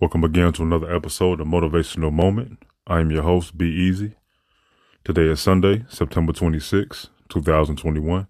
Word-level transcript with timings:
Welcome 0.00 0.24
again 0.24 0.54
to 0.54 0.62
another 0.62 0.90
episode 0.90 1.42
of 1.42 1.46
Motivational 1.46 2.10
Moment. 2.10 2.62
I 2.86 3.00
am 3.00 3.10
your 3.10 3.22
host, 3.22 3.58
Be 3.58 3.66
Easy. 3.66 4.14
Today 5.04 5.24
is 5.26 5.40
Sunday, 5.40 5.84
September 5.90 6.32
26, 6.32 7.10
2021. 7.28 8.26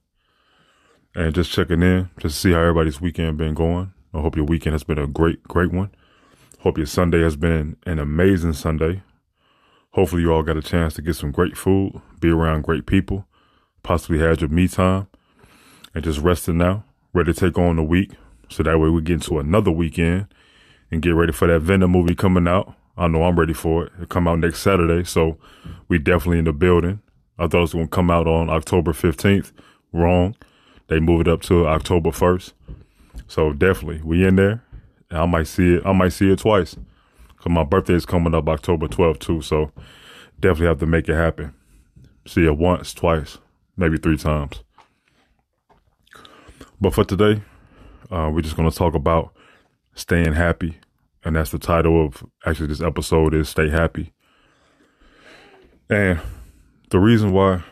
And 1.15 1.33
just 1.33 1.53
checking 1.53 1.81
in 1.81 2.11
just 2.19 2.35
to 2.35 2.41
see 2.41 2.51
how 2.51 2.59
everybody's 2.59 3.01
weekend 3.01 3.37
been 3.37 3.55
going. 3.55 3.93
I 4.13 4.21
hope 4.21 4.35
your 4.35 4.47
weekend 4.47 4.73
has 4.73 4.83
been 4.83 4.99
a 4.99 5.07
great, 5.07 5.45
great 5.45 5.71
one. 5.71 5.93
Hope 6.59 6.77
your 6.77 6.89
Sunday 6.89 7.23
has 7.23 7.37
been 7.37 7.77
an 7.87 8.01
amazing 8.01 8.55
Sunday. 8.55 9.05
Hopefully 9.93 10.23
you 10.23 10.33
all 10.33 10.43
got 10.43 10.57
a 10.57 10.63
chance 10.63 10.95
to 10.95 11.03
get 11.03 11.15
some 11.15 11.31
great 11.31 11.57
food, 11.57 12.03
be 12.19 12.31
around 12.31 12.63
great 12.63 12.85
people, 12.85 13.29
possibly 13.85 14.19
had 14.19 14.41
your 14.41 14.51
me 14.51 14.67
time, 14.67 15.07
and 15.95 16.03
just 16.03 16.19
resting 16.19 16.59
now, 16.59 16.83
ready 17.13 17.33
to 17.33 17.39
take 17.39 17.57
on 17.57 17.77
the 17.77 17.85
week. 17.85 18.11
So 18.49 18.65
that 18.65 18.81
way 18.81 18.89
we 18.89 19.03
get 19.03 19.15
into 19.15 19.39
another 19.39 19.71
weekend 19.71 20.27
and 20.91 21.03
get 21.03 21.15
ready 21.15 21.33
for 21.33 21.47
that 21.49 21.61
Venom 21.61 21.91
movie 21.91 22.15
coming 22.15 22.49
out. 22.49 22.75
I 22.97 23.07
know 23.09 23.25
I'm 23.25 23.39
ready 23.39 23.53
for 23.53 23.87
it. 23.87 23.93
It 24.03 24.09
come 24.09 24.29
out 24.29 24.41
next 24.41 24.61
Saturday, 24.61 25.05
so 25.05 25.39
we 25.89 25.99
definitely 25.99 26.39
in 26.39 26.45
the 26.45 26.53
building. 26.53 27.01
I 27.39 27.47
thought 27.47 27.59
it 27.59 27.61
was 27.61 27.71
to 27.73 27.89
come 27.89 28.11
out 28.11 28.27
on 28.27 28.51
October 28.51 28.93
15th. 28.93 29.53
Wrong. 29.93 30.37
They 30.89 31.01
moved 31.01 31.29
it 31.29 31.33
up 31.33 31.41
to 31.43 31.67
October 31.67 32.11
1st. 32.11 32.53
So 33.27 33.53
definitely, 33.53 34.03
we 34.05 34.27
in 34.27 34.37
there. 34.37 34.65
I 35.11 35.25
might 35.27 35.47
see 35.47 35.75
it. 35.77 35.87
I 35.87 35.93
might 35.93 36.11
see 36.11 36.31
it 36.31 36.41
twice. 36.41 36.77
Cause 37.39 37.51
my 37.51 37.65
birthday 37.65 37.95
is 37.95 38.05
coming 38.05 38.35
up 38.35 38.49
October 38.49 38.87
12th 38.87 39.21
too. 39.21 39.41
So 39.41 39.73
definitely 40.39 40.67
have 40.67 40.81
to 40.81 40.87
make 40.87 41.09
it 41.09 41.15
happen. 41.15 41.55
See 42.27 42.45
it 42.45 42.59
once, 42.59 42.93
twice, 42.93 43.39
maybe 43.77 43.97
three 43.97 44.19
times. 44.19 44.63
But 46.81 46.93
for 46.93 47.05
today, 47.05 47.43
uh, 48.11 48.31
we're 48.33 48.43
just 48.43 48.57
to 48.57 48.71
talk 48.71 48.95
about 48.95 49.33
staying 50.01 50.33
happy. 50.33 50.79
And 51.25 51.37
that's 51.37 51.51
the 51.51 51.59
title 51.59 52.05
of 52.05 52.25
actually 52.47 52.69
this 52.69 52.81
episode 52.81 53.35
is 53.35 53.49
Stay 53.49 53.69
Happy. 53.69 54.13
And 55.91 56.21
the 56.91 56.99
reason 56.99 57.33
why 57.33 57.63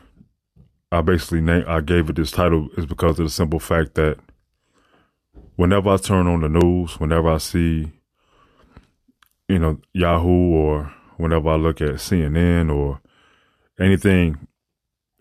I 0.93 1.01
basically 1.01 1.41
name, 1.41 1.65
I 1.67 1.81
gave 1.81 2.11
it 2.11 2.17
this 2.17 2.31
title 2.31 2.69
is 2.77 2.85
because 2.85 3.19
of 3.19 3.27
the 3.27 3.31
simple 3.31 3.59
fact 3.59 3.95
that 3.95 4.19
whenever 5.57 5.91
I 5.91 5.97
turn 5.97 6.27
on 6.27 6.43
the 6.43 6.49
news, 6.49 7.01
whenever 7.01 7.31
I 7.31 7.39
see, 7.39 7.91
you 9.49 9.59
know, 9.59 9.81
Yahoo 9.95 10.53
or 10.53 10.93
whenever 11.17 11.49
I 11.49 11.57
look 11.57 11.81
at 11.81 11.95
CNN 11.95 12.75
or 12.75 13.01
anything, 13.81 14.47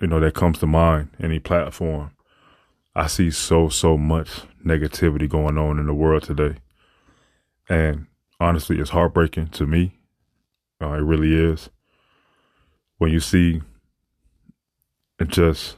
you 0.02 0.08
know, 0.08 0.20
that 0.20 0.36
comes 0.36 0.60
to 0.60 0.68
mind, 0.68 1.10
any 1.22 1.40
platform, 1.40 2.12
I 2.94 3.08
see 3.08 3.32
so, 3.32 3.70
so 3.70 3.98
much 3.98 4.42
negativity 4.66 5.30
going 5.30 5.58
on 5.58 5.80
in 5.80 5.88
the 5.88 5.94
world 5.94 6.24
today. 6.24 6.56
And 7.70 8.08
honestly, 8.40 8.80
it's 8.80 8.92
heartbreaking 8.92 9.48
to 9.50 9.66
me. 9.66 10.00
Uh, 10.82 10.94
it 10.94 11.02
really 11.02 11.34
is. 11.34 11.70
When 12.98 13.12
you 13.12 13.20
see 13.20 13.62
just 15.28 15.76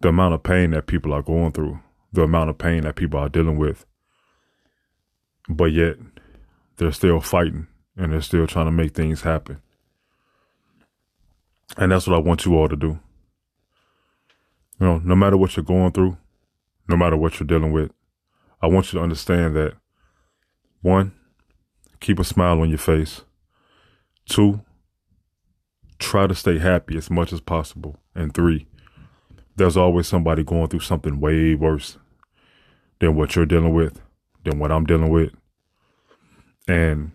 the 0.00 0.08
amount 0.08 0.34
of 0.34 0.42
pain 0.42 0.70
that 0.70 0.86
people 0.86 1.12
are 1.12 1.22
going 1.22 1.52
through, 1.52 1.80
the 2.12 2.22
amount 2.22 2.50
of 2.50 2.58
pain 2.58 2.82
that 2.82 2.96
people 2.96 3.18
are 3.18 3.28
dealing 3.28 3.56
with, 3.56 3.86
but 5.48 5.72
yet 5.72 5.96
they're 6.76 6.92
still 6.92 7.20
fighting 7.20 7.66
and 7.96 8.12
they're 8.12 8.20
still 8.20 8.46
trying 8.46 8.66
to 8.66 8.72
make 8.72 8.94
things 8.94 9.22
happen. 9.22 9.60
And 11.76 11.90
that's 11.90 12.06
what 12.06 12.16
I 12.16 12.20
want 12.20 12.44
you 12.44 12.56
all 12.56 12.68
to 12.68 12.76
do. 12.76 12.98
You 14.80 14.86
know, 14.86 14.98
no 14.98 15.14
matter 15.14 15.36
what 15.36 15.56
you're 15.56 15.64
going 15.64 15.92
through, 15.92 16.16
no 16.88 16.96
matter 16.96 17.16
what 17.16 17.38
you're 17.38 17.46
dealing 17.46 17.72
with, 17.72 17.90
I 18.60 18.66
want 18.66 18.92
you 18.92 18.98
to 18.98 19.02
understand 19.02 19.56
that 19.56 19.74
one, 20.84 21.12
keep 22.00 22.18
a 22.18 22.24
smile 22.24 22.60
on 22.60 22.68
your 22.68 22.78
face. 22.78 23.22
Two, 24.26 24.60
try 25.98 26.26
to 26.26 26.34
stay 26.34 26.58
happy 26.58 26.98
as 26.98 27.10
much 27.10 27.32
as 27.32 27.40
possible. 27.40 27.96
And 28.14 28.34
three, 28.34 28.66
there's 29.56 29.78
always 29.78 30.06
somebody 30.06 30.44
going 30.44 30.68
through 30.68 30.80
something 30.80 31.20
way 31.20 31.54
worse 31.54 31.96
than 32.98 33.16
what 33.16 33.34
you're 33.34 33.46
dealing 33.46 33.72
with, 33.72 34.02
than 34.44 34.58
what 34.58 34.70
I'm 34.70 34.84
dealing 34.84 35.10
with. 35.10 35.32
And 36.68 37.12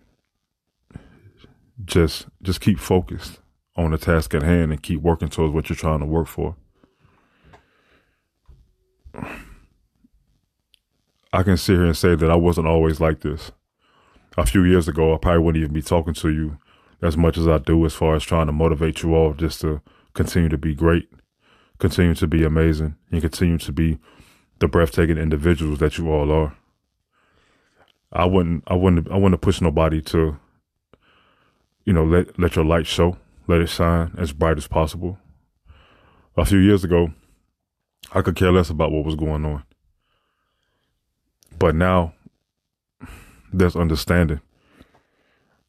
just 1.85 2.25
just 2.41 2.62
keep 2.62 2.79
focused 2.79 3.40
on 3.75 3.91
the 3.91 4.00
task 4.00 4.34
at 4.34 4.41
hand 4.41 4.72
and 4.72 4.81
keep 4.81 5.00
working 5.02 5.29
towards 5.29 5.53
what 5.53 5.69
you're 5.69 5.78
trying 5.78 6.00
to 6.00 6.06
work 6.08 6.28
for. 6.28 6.56
I 11.31 11.44
can 11.44 11.58
sit 11.58 11.75
here 11.75 11.85
and 11.85 11.96
say 11.97 12.16
that 12.16 12.31
I 12.31 12.35
wasn't 12.35 12.68
always 12.68 13.00
like 13.00 13.19
this 13.22 13.52
a 14.39 14.45
few 14.45 14.63
years 14.63 14.88
ago, 14.88 15.13
I 15.13 15.17
probably 15.17 15.44
wouldn't 15.44 15.63
even 15.63 15.73
be 15.73 15.81
talking 15.81 16.13
to 16.16 16.29
you 16.29 16.57
as 17.01 17.17
much 17.17 17.38
as 17.38 17.47
I 17.47 17.57
do 17.57 17.85
as 17.85 17.94
far 17.94 18.16
as 18.16 18.23
trying 18.23 18.47
to 18.47 18.53
motivate 18.53 19.03
you 19.03 19.13
all 19.13 19.33
just 19.33 19.61
to 19.61 19.81
continue 20.13 20.50
to 20.50 20.57
be 20.57 20.73
great, 20.73 21.09
continue 21.77 22.16
to 22.16 22.27
be 22.27 22.44
amazing, 22.44 22.95
and 23.11 23.22
continue 23.22 23.57
to 23.57 23.72
be 23.72 23.99
the 24.59 24.67
breathtaking 24.67 25.17
individuals 25.17 25.79
that 25.79 25.97
you 25.97 26.09
all 26.09 26.31
are. 26.31 26.55
I 28.11 28.25
wouldn't 28.25 28.63
I 28.67 28.75
wouldn't 28.75 29.11
I 29.11 29.17
wouldn't 29.17 29.41
push 29.41 29.61
nobody 29.61 30.01
to, 30.03 30.39
you 31.85 31.94
know, 31.94 32.05
let 32.05 32.39
let 32.39 32.55
your 32.55 32.66
light 32.66 32.88
show, 32.88 33.17
let 33.47 33.61
it 33.61 33.67
shine 33.67 34.13
as 34.17 34.31
bright 34.31 34.57
as 34.57 34.67
possible. 34.67 35.17
A 36.38 36.45
few 36.45 36.59
years 36.59 36.83
ago, 36.83 37.11
I 38.13 38.22
could 38.22 38.35
care 38.35 38.51
less 38.51 38.69
about 38.69 38.91
what 38.91 39.05
was 39.05 39.16
going 39.16 39.45
on. 39.45 39.63
But 41.57 41.75
now 41.75 42.13
there's 43.51 43.75
understanding. 43.75 44.41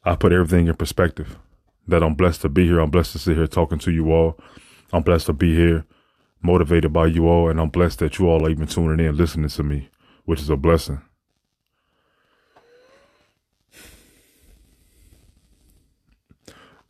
I 0.04 0.16
put 0.16 0.32
everything 0.32 0.68
in 0.68 0.74
perspective. 0.74 1.38
That 1.86 2.02
I'm 2.02 2.14
blessed 2.14 2.42
to 2.42 2.48
be 2.48 2.66
here. 2.66 2.78
I'm 2.80 2.90
blessed 2.90 3.12
to 3.12 3.18
sit 3.18 3.36
here 3.36 3.46
talking 3.46 3.78
to 3.80 3.90
you 3.90 4.12
all. 4.12 4.38
I'm 4.92 5.02
blessed 5.02 5.26
to 5.26 5.32
be 5.32 5.54
here, 5.54 5.84
motivated 6.42 6.92
by 6.92 7.06
you 7.06 7.28
all, 7.28 7.48
and 7.48 7.60
I'm 7.60 7.70
blessed 7.70 8.00
that 8.00 8.18
you 8.18 8.28
all 8.28 8.46
are 8.46 8.50
even 8.50 8.66
tuning 8.66 9.04
in, 9.04 9.16
listening 9.16 9.48
to 9.48 9.62
me, 9.62 9.88
which 10.24 10.40
is 10.40 10.50
a 10.50 10.56
blessing. 10.56 11.00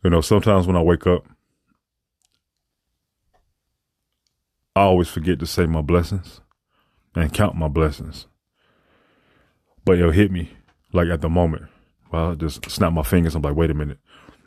You 0.03 0.11
know, 0.11 0.23
sometimes 0.23 0.67
when 0.67 0.77
I 0.77 0.83
wake 0.83 1.07
up, 1.07 1.27
I 4.75 4.83
always 4.83 5.09
forget 5.09 5.39
to 5.41 5.47
say 5.47 5.67
my 5.67 5.83
blessings 5.83 6.41
and 7.15 7.33
count 7.33 7.55
my 7.55 7.69
blessings. 7.69 8.27
But 9.85 9.99
it'll 9.99 10.13
hit 10.13 10.31
me 10.31 10.53
like 10.93 11.09
at 11.09 11.21
the 11.21 11.29
moment. 11.29 11.65
Well, 12.13 12.33
I 12.33 12.35
just 12.35 12.69
snap 12.71 12.93
my 12.93 13.03
fingers. 13.03 13.35
I'm 13.35 13.43
like, 13.43 13.55
wait 13.55 13.71
a 13.71 13.75
minute. 13.75 13.99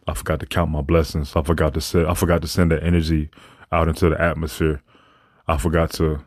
I 0.07 0.13
forgot 0.13 0.39
to 0.41 0.45
count 0.45 0.71
my 0.71 0.81
blessings. 0.81 1.35
I 1.35 1.43
forgot 1.43 1.73
to 1.75 1.81
say, 1.81 2.05
I 2.05 2.13
forgot 2.13 2.41
to 2.41 2.47
send 2.47 2.71
that 2.71 2.83
energy 2.83 3.29
out 3.71 3.87
into 3.87 4.09
the 4.09 4.21
atmosphere. 4.21 4.81
I 5.47 5.57
forgot 5.57 5.91
to 5.93 6.23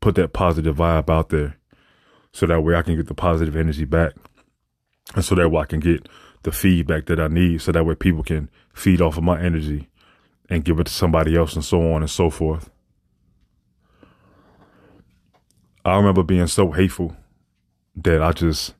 put 0.00 0.14
that 0.16 0.32
positive 0.32 0.76
vibe 0.76 1.08
out 1.08 1.30
there 1.30 1.56
so 2.32 2.46
that 2.46 2.60
way 2.60 2.74
I 2.74 2.82
can 2.82 2.96
get 2.96 3.06
the 3.06 3.14
positive 3.14 3.56
energy 3.56 3.84
back. 3.84 4.14
And 5.14 5.24
so 5.24 5.34
that 5.34 5.48
way 5.48 5.62
I 5.62 5.66
can 5.66 5.80
get 5.80 6.08
the 6.42 6.52
feedback 6.52 7.06
that 7.06 7.20
I 7.20 7.28
need 7.28 7.60
so 7.60 7.72
that 7.72 7.84
way 7.84 7.94
people 7.94 8.22
can 8.22 8.50
feed 8.74 9.00
off 9.00 9.16
of 9.16 9.24
my 9.24 9.40
energy 9.40 9.88
and 10.48 10.64
give 10.64 10.78
it 10.80 10.84
to 10.84 10.92
somebody 10.92 11.36
else 11.36 11.54
and 11.54 11.64
so 11.64 11.92
on 11.92 12.02
and 12.02 12.10
so 12.10 12.30
forth. 12.30 12.70
I 15.84 15.96
remember 15.96 16.22
being 16.22 16.46
so 16.46 16.72
hateful 16.72 17.16
that 17.96 18.22
I 18.22 18.32
just 18.32 18.74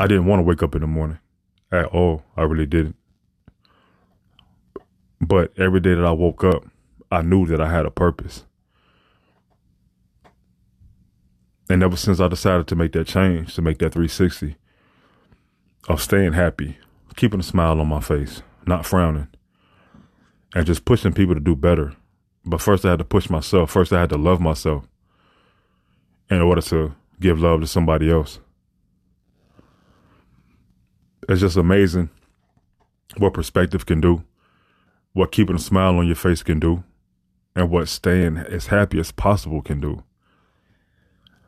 I 0.00 0.06
didn't 0.06 0.24
want 0.24 0.40
to 0.40 0.44
wake 0.44 0.62
up 0.62 0.74
in 0.74 0.80
the 0.80 0.86
morning 0.86 1.18
at 1.70 1.84
all. 1.84 2.22
I 2.34 2.44
really 2.44 2.64
didn't. 2.64 2.96
But 5.20 5.52
every 5.58 5.80
day 5.80 5.92
that 5.92 6.06
I 6.06 6.10
woke 6.10 6.42
up, 6.42 6.64
I 7.12 7.20
knew 7.20 7.44
that 7.44 7.60
I 7.60 7.70
had 7.70 7.84
a 7.84 7.90
purpose. 7.90 8.46
And 11.68 11.82
ever 11.82 11.96
since 11.96 12.18
I 12.18 12.28
decided 12.28 12.66
to 12.68 12.76
make 12.76 12.92
that 12.92 13.08
change, 13.08 13.54
to 13.56 13.62
make 13.62 13.76
that 13.80 13.92
360 13.92 14.56
of 15.86 16.00
staying 16.00 16.32
happy, 16.32 16.78
keeping 17.14 17.40
a 17.40 17.42
smile 17.42 17.78
on 17.78 17.88
my 17.88 18.00
face, 18.00 18.42
not 18.66 18.86
frowning, 18.86 19.28
and 20.54 20.64
just 20.64 20.86
pushing 20.86 21.12
people 21.12 21.34
to 21.34 21.40
do 21.42 21.54
better. 21.54 21.92
But 22.46 22.62
first, 22.62 22.86
I 22.86 22.90
had 22.90 23.00
to 23.00 23.04
push 23.04 23.28
myself. 23.28 23.70
First, 23.70 23.92
I 23.92 24.00
had 24.00 24.08
to 24.08 24.16
love 24.16 24.40
myself 24.40 24.88
in 26.30 26.40
order 26.40 26.62
to 26.62 26.94
give 27.20 27.38
love 27.38 27.60
to 27.60 27.66
somebody 27.66 28.10
else. 28.10 28.40
It's 31.30 31.40
just 31.40 31.56
amazing 31.56 32.10
what 33.16 33.34
perspective 33.34 33.86
can 33.86 34.00
do, 34.00 34.24
what 35.12 35.30
keeping 35.30 35.54
a 35.54 35.60
smile 35.60 35.96
on 35.96 36.08
your 36.08 36.16
face 36.16 36.42
can 36.42 36.58
do, 36.58 36.82
and 37.54 37.70
what 37.70 37.86
staying 37.86 38.36
as 38.36 38.66
happy 38.66 38.98
as 38.98 39.12
possible 39.12 39.62
can 39.62 39.80
do. 39.80 40.02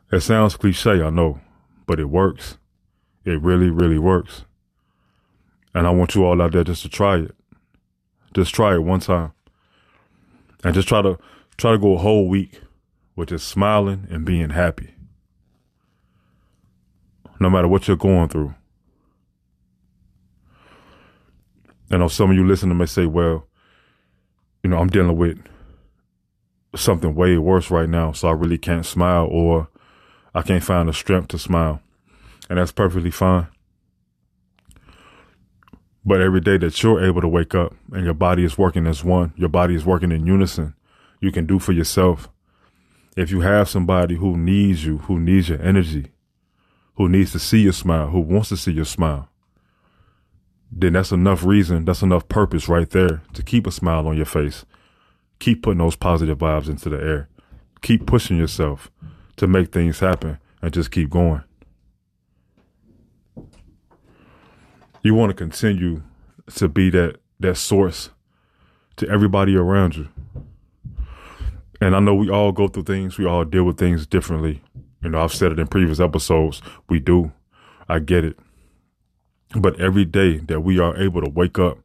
It 0.09 0.21
sounds 0.21 0.55
cliche, 0.55 1.01
I 1.01 1.09
know, 1.09 1.41
but 1.85 1.99
it 1.99 2.05
works. 2.05 2.57
It 3.25 3.41
really, 3.41 3.69
really 3.69 3.99
works. 3.99 4.45
And 5.75 5.85
I 5.85 5.89
want 5.89 6.15
you 6.15 6.23
all 6.23 6.41
out 6.41 6.53
there 6.53 6.63
just 6.63 6.83
to 6.83 6.89
try 6.89 7.17
it. 7.17 7.35
Just 8.33 8.55
try 8.55 8.75
it 8.75 8.83
one 8.83 9.01
time. 9.01 9.33
And 10.63 10.73
just 10.73 10.87
try 10.87 11.01
to 11.01 11.19
try 11.57 11.73
to 11.73 11.77
go 11.77 11.95
a 11.95 11.99
whole 11.99 12.29
week 12.29 12.61
with 13.17 13.29
just 13.29 13.49
smiling 13.49 14.07
and 14.09 14.23
being 14.23 14.51
happy. 14.51 14.93
No 17.37 17.49
matter 17.49 17.67
what 17.67 17.89
you're 17.89 17.97
going 17.97 18.29
through. 18.29 18.55
I 21.93 21.97
know 21.97 22.07
some 22.07 22.31
of 22.31 22.35
you 22.35 22.45
listening 22.45 22.77
may 22.77 22.87
say, 22.87 23.05
well, 23.05 23.47
you 24.63 24.69
know, 24.69 24.77
I'm 24.77 24.89
dealing 24.89 25.15
with 25.15 25.37
something 26.75 27.13
way 27.13 27.37
worse 27.37 27.69
right 27.69 27.87
now, 27.87 28.13
so 28.13 28.27
I 28.27 28.31
really 28.31 28.57
can't 28.57 28.85
smile 28.85 29.27
or 29.29 29.69
I 30.33 30.41
can't 30.41 30.63
find 30.63 30.89
the 30.89 30.93
strength 30.93 31.27
to 31.29 31.37
smile. 31.37 31.81
And 32.49 32.57
that's 32.57 32.71
perfectly 32.71 33.11
fine. 33.11 33.47
But 36.05 36.21
every 36.21 36.41
day 36.41 36.57
that 36.57 36.81
you're 36.81 37.03
able 37.03 37.21
to 37.21 37.27
wake 37.27 37.53
up 37.55 37.75
and 37.91 38.03
your 38.03 38.13
body 38.13 38.43
is 38.43 38.57
working 38.57 38.87
as 38.87 39.03
one, 39.03 39.33
your 39.37 39.49
body 39.49 39.75
is 39.75 39.85
working 39.85 40.11
in 40.11 40.25
unison, 40.25 40.73
you 41.21 41.31
can 41.31 41.45
do 41.45 41.59
for 41.59 41.71
yourself. 41.71 42.27
If 43.15 43.29
you 43.29 43.41
have 43.41 43.69
somebody 43.69 44.15
who 44.15 44.35
needs 44.35 44.83
you, 44.83 44.97
who 44.97 45.19
needs 45.19 45.47
your 45.47 45.61
energy, 45.61 46.11
who 46.95 47.07
needs 47.07 47.31
to 47.33 47.39
see 47.39 47.59
your 47.59 47.73
smile, 47.73 48.09
who 48.09 48.19
wants 48.19 48.49
to 48.49 48.57
see 48.57 48.71
your 48.71 48.85
smile, 48.85 49.29
then 50.75 50.93
that's 50.93 51.11
enough 51.11 51.43
reason, 51.43 51.85
that's 51.85 52.01
enough 52.01 52.27
purpose 52.27 52.67
right 52.67 52.89
there 52.89 53.21
to 53.33 53.43
keep 53.43 53.67
a 53.67 53.71
smile 53.71 54.07
on 54.07 54.17
your 54.17 54.25
face. 54.25 54.65
Keep 55.39 55.63
putting 55.63 55.77
those 55.77 55.95
positive 55.95 56.39
vibes 56.39 56.67
into 56.67 56.89
the 56.89 56.97
air. 56.97 57.29
Keep 57.81 58.07
pushing 58.07 58.37
yourself 58.37 58.89
to 59.35 59.45
make 59.45 59.71
things 59.71 59.99
happen 59.99 60.39
and 60.61 60.73
just 60.73 60.89
keep 60.89 61.09
going. 61.09 61.43
You 65.03 65.13
want 65.13 65.29
to 65.29 65.35
continue 65.35 66.01
to 66.55 66.67
be 66.67 66.89
that 66.91 67.17
that 67.39 67.55
source 67.55 68.09
to 68.95 69.07
everybody 69.09 69.55
around 69.55 69.95
you. 69.95 70.07
And 71.81 71.95
I 71.95 71.99
know 71.99 72.15
we 72.15 72.29
all 72.29 72.53
go 72.53 72.67
through 72.67 72.83
things, 72.83 73.17
we 73.17 73.25
all 73.25 73.43
deal 73.43 73.65
with 73.65 73.77
things 73.77 74.07
differently. 74.07 74.61
You 75.03 75.09
know, 75.09 75.21
I've 75.21 75.33
said 75.33 75.51
it 75.51 75.59
in 75.59 75.67
previous 75.67 75.99
episodes. 75.99 76.61
We 76.87 76.99
do. 76.99 77.33
I 77.89 77.99
get 77.99 78.23
it. 78.23 78.39
But 79.55 79.79
every 79.79 80.05
day 80.05 80.37
that 80.37 80.61
we 80.61 80.79
are 80.79 80.97
able 80.97 81.21
to 81.21 81.29
wake 81.29 81.59
up, 81.59 81.77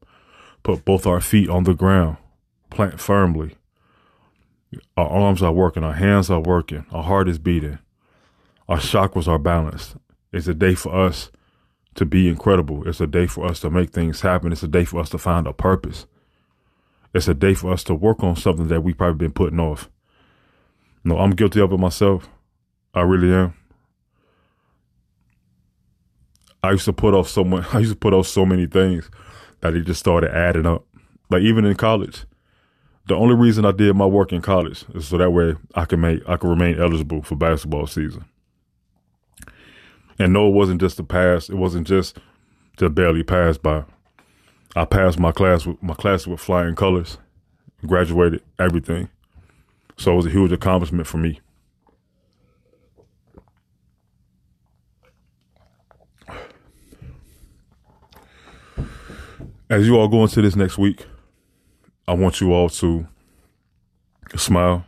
put 0.63 0.85
both 0.85 1.07
our 1.07 1.21
feet 1.21 1.49
on 1.49 1.65
the 1.65 1.75
ground, 1.75 2.17
plant 2.71 3.01
firmly, 3.01 3.57
our 4.97 5.09
arms 5.09 5.43
are 5.43 5.53
working, 5.53 5.85
our 5.85 5.95
hands 5.95 6.31
are 6.31 6.41
working, 6.41 6.87
our 6.93 7.03
heart 7.03 7.29
is 7.29 7.39
beating, 7.39 7.79
our 8.69 8.79
chakras 8.79 9.29
are 9.29 9.39
balanced. 9.39 9.97
It's 10.33 10.49
a 10.49 10.55
day 10.55 10.75
for 10.75 10.95
us 10.95 11.31
to 11.95 12.05
be 12.05 12.29
incredible. 12.29 12.87
It's 12.87 13.01
a 13.01 13.07
day 13.07 13.27
for 13.27 13.47
us 13.47 13.61
to 13.61 13.71
make 13.71 13.91
things 13.91 14.21
happen. 14.21 14.53
It's 14.53 14.63
a 14.63 14.69
day 14.69 14.85
for 14.85 15.01
us 15.01 15.09
to 15.11 15.19
find 15.19 15.47
a 15.47 15.53
purpose. 15.53 16.07
It's 17.15 17.29
a 17.29 17.35
day 17.35 17.55
for 17.55 17.73
us 17.73 17.83
to 17.85 17.95
work 17.95 18.23
on 18.23 18.37
something 18.37 18.69
that 18.69 18.83
we've 18.83 18.97
probably 18.97 19.27
been 19.27 19.33
putting 19.33 19.59
off. 19.59 19.91
No, 21.03 21.19
I'm 21.19 21.31
guilty 21.31 21.61
of 21.61 21.73
it 21.73 21.79
myself. 21.79 22.29
I 22.95 23.01
really 23.01 23.33
am. 23.33 23.55
I 26.63 26.73
used 26.73 26.85
to 26.87 26.93
put 26.93 27.15
off 27.15 27.29
so 27.29 27.45
much. 27.45 27.67
I 27.75 27.81
used 27.81 27.93
to 27.93 27.99
put 27.99 28.15
off 28.15 28.27
so 28.27 28.45
many 28.45 28.67
things 28.67 29.11
that 29.61 29.75
it 29.75 29.83
just 29.83 30.01
started 30.01 30.35
adding 30.35 30.67
up. 30.67 30.85
Like 31.31 31.43
even 31.43 31.65
in 31.65 31.77
college, 31.77 32.25
the 33.07 33.15
only 33.15 33.35
reason 33.35 33.65
I 33.65 33.73
did 33.73 33.95
my 33.97 34.07
work 34.07 34.33
in 34.33 34.43
college 34.43 34.85
is 34.95 35.09
so 35.09 35.19
that 35.19 35.31
way 35.31 35.57
I 35.75 35.85
can 35.85 36.01
make 36.01 36.27
I 36.29 36.37
can 36.37 36.51
remain 36.51 36.81
eligible 36.81 37.23
for 37.23 37.37
basketball 37.37 37.87
season. 37.87 38.25
And 40.19 40.33
no, 40.33 40.49
it 40.49 40.53
wasn't 40.53 40.81
just 40.81 40.99
a 40.99 41.05
pass. 41.05 41.49
It 41.49 41.55
wasn't 41.55 41.87
just 41.87 42.19
to 42.79 42.91
barely 42.91 43.23
pass 43.23 43.57
by. 43.57 43.85
I 44.77 44.85
passed 44.85 45.19
my 45.19 45.33
class 45.33 45.67
with 45.67 45.83
my 45.83 45.95
class 45.95 46.27
with 46.27 46.41
flying 46.41 46.75
colors, 46.75 47.19
graduated 47.87 48.43
everything. 48.59 49.09
So 49.97 50.13
it 50.13 50.17
was 50.17 50.27
a 50.27 50.31
huge 50.31 50.53
accomplishment 50.53 51.07
for 51.07 51.19
me. 51.19 51.41
As 59.71 59.87
you 59.87 59.99
all 59.99 60.09
go 60.09 60.23
into 60.23 60.41
this 60.41 60.57
next 60.57 60.79
week, 60.79 61.05
I 62.07 62.15
want 62.15 62.41
you 62.41 62.55
all 62.55 62.71
to 62.71 63.07
smile. 64.35 64.87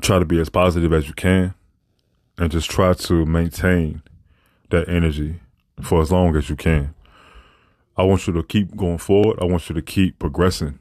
Try 0.00 0.20
to 0.20 0.24
be 0.24 0.40
as 0.40 0.48
positive 0.48 0.92
as 0.92 1.08
you 1.08 1.14
can 1.14 1.54
and 2.38 2.52
just 2.52 2.70
try 2.70 2.92
to 2.92 3.26
maintain 3.26 4.02
that 4.70 4.88
energy 4.88 5.40
for 5.82 6.00
as 6.00 6.12
long 6.12 6.36
as 6.36 6.48
you 6.48 6.54
can. 6.54 6.94
I 7.96 8.04
want 8.04 8.28
you 8.28 8.32
to 8.34 8.44
keep 8.44 8.76
going 8.76 8.98
forward. 8.98 9.38
I 9.40 9.44
want 9.46 9.68
you 9.68 9.74
to 9.74 9.82
keep 9.82 10.20
progressing 10.20 10.78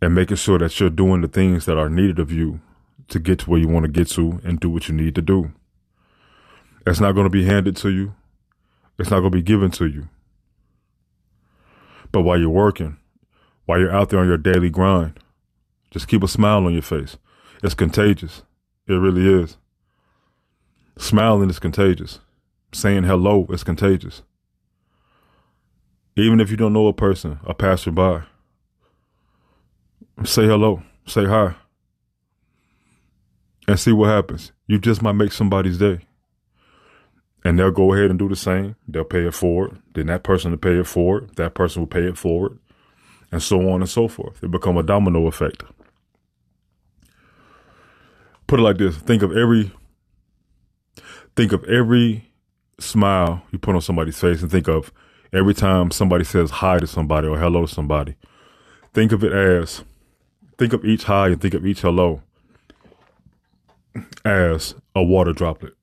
and 0.00 0.14
making 0.14 0.38
sure 0.38 0.58
that 0.58 0.80
you're 0.80 0.88
doing 0.88 1.20
the 1.20 1.28
things 1.28 1.66
that 1.66 1.76
are 1.76 1.90
needed 1.90 2.18
of 2.18 2.32
you 2.32 2.60
to 3.08 3.18
get 3.18 3.40
to 3.40 3.50
where 3.50 3.60
you 3.60 3.68
want 3.68 3.84
to 3.84 3.92
get 3.92 4.08
to 4.10 4.40
and 4.44 4.58
do 4.60 4.70
what 4.70 4.88
you 4.88 4.94
need 4.94 5.14
to 5.14 5.22
do. 5.22 5.52
It's 6.86 7.00
not 7.00 7.12
going 7.12 7.26
to 7.26 7.30
be 7.30 7.44
handed 7.44 7.76
to 7.78 7.90
you. 7.90 8.14
It's 8.98 9.10
not 9.10 9.20
going 9.20 9.32
to 9.32 9.38
be 9.38 9.42
given 9.42 9.70
to 9.72 9.86
you. 9.86 10.08
But 12.12 12.22
while 12.22 12.38
you're 12.38 12.48
working, 12.48 12.96
while 13.66 13.78
you're 13.78 13.94
out 13.94 14.08
there 14.08 14.20
on 14.20 14.28
your 14.28 14.38
daily 14.38 14.70
grind, 14.70 15.18
just 15.90 16.08
keep 16.08 16.22
a 16.22 16.28
smile 16.28 16.64
on 16.64 16.72
your 16.72 16.82
face. 16.82 17.18
It's 17.62 17.74
contagious. 17.74 18.42
It 18.86 18.94
really 18.94 19.42
is. 19.42 19.56
Smiling 20.98 21.50
is 21.50 21.58
contagious. 21.58 22.20
Saying 22.72 23.04
hello 23.04 23.46
is 23.50 23.64
contagious. 23.64 24.22
Even 26.16 26.40
if 26.40 26.50
you 26.50 26.56
don't 26.56 26.72
know 26.72 26.86
a 26.86 26.92
person, 26.94 27.38
a 27.44 27.52
passerby, 27.52 28.24
say 30.24 30.46
hello, 30.46 30.82
say 31.06 31.26
hi, 31.26 31.54
and 33.68 33.78
see 33.78 33.92
what 33.92 34.08
happens. 34.08 34.52
You 34.66 34.78
just 34.78 35.02
might 35.02 35.12
make 35.12 35.32
somebody's 35.32 35.78
day 35.78 36.00
and 37.46 37.56
they'll 37.56 37.70
go 37.70 37.92
ahead 37.92 38.10
and 38.10 38.18
do 38.18 38.28
the 38.28 38.34
same. 38.34 38.74
They'll 38.88 39.04
pay 39.04 39.24
it 39.24 39.32
forward. 39.32 39.78
Then 39.94 40.06
that 40.06 40.24
person 40.24 40.50
will 40.50 40.58
pay 40.58 40.80
it 40.80 40.86
forward. 40.86 41.36
That 41.36 41.54
person 41.54 41.82
will 41.82 41.86
pay 41.86 42.02
it 42.02 42.18
forward, 42.18 42.58
and 43.30 43.40
so 43.40 43.70
on 43.70 43.82
and 43.82 43.88
so 43.88 44.08
forth. 44.08 44.42
It 44.42 44.50
become 44.50 44.76
a 44.76 44.82
domino 44.82 45.28
effect. 45.28 45.62
Put 48.48 48.58
it 48.58 48.64
like 48.64 48.78
this: 48.78 48.96
think 48.96 49.22
of 49.22 49.30
every, 49.30 49.70
think 51.36 51.52
of 51.52 51.62
every 51.64 52.32
smile 52.80 53.42
you 53.52 53.60
put 53.60 53.76
on 53.76 53.80
somebody's 53.80 54.18
face, 54.18 54.42
and 54.42 54.50
think 54.50 54.66
of 54.66 54.92
every 55.32 55.54
time 55.54 55.92
somebody 55.92 56.24
says 56.24 56.50
hi 56.50 56.80
to 56.80 56.86
somebody 56.88 57.28
or 57.28 57.38
hello 57.38 57.64
to 57.64 57.72
somebody. 57.72 58.16
Think 58.92 59.12
of 59.12 59.22
it 59.22 59.32
as, 59.32 59.84
think 60.58 60.72
of 60.72 60.84
each 60.84 61.04
hi 61.04 61.28
and 61.28 61.40
think 61.40 61.54
of 61.54 61.64
each 61.64 61.82
hello 61.82 62.22
as 64.24 64.74
a 64.96 65.02
water 65.02 65.32
droplet 65.32 65.74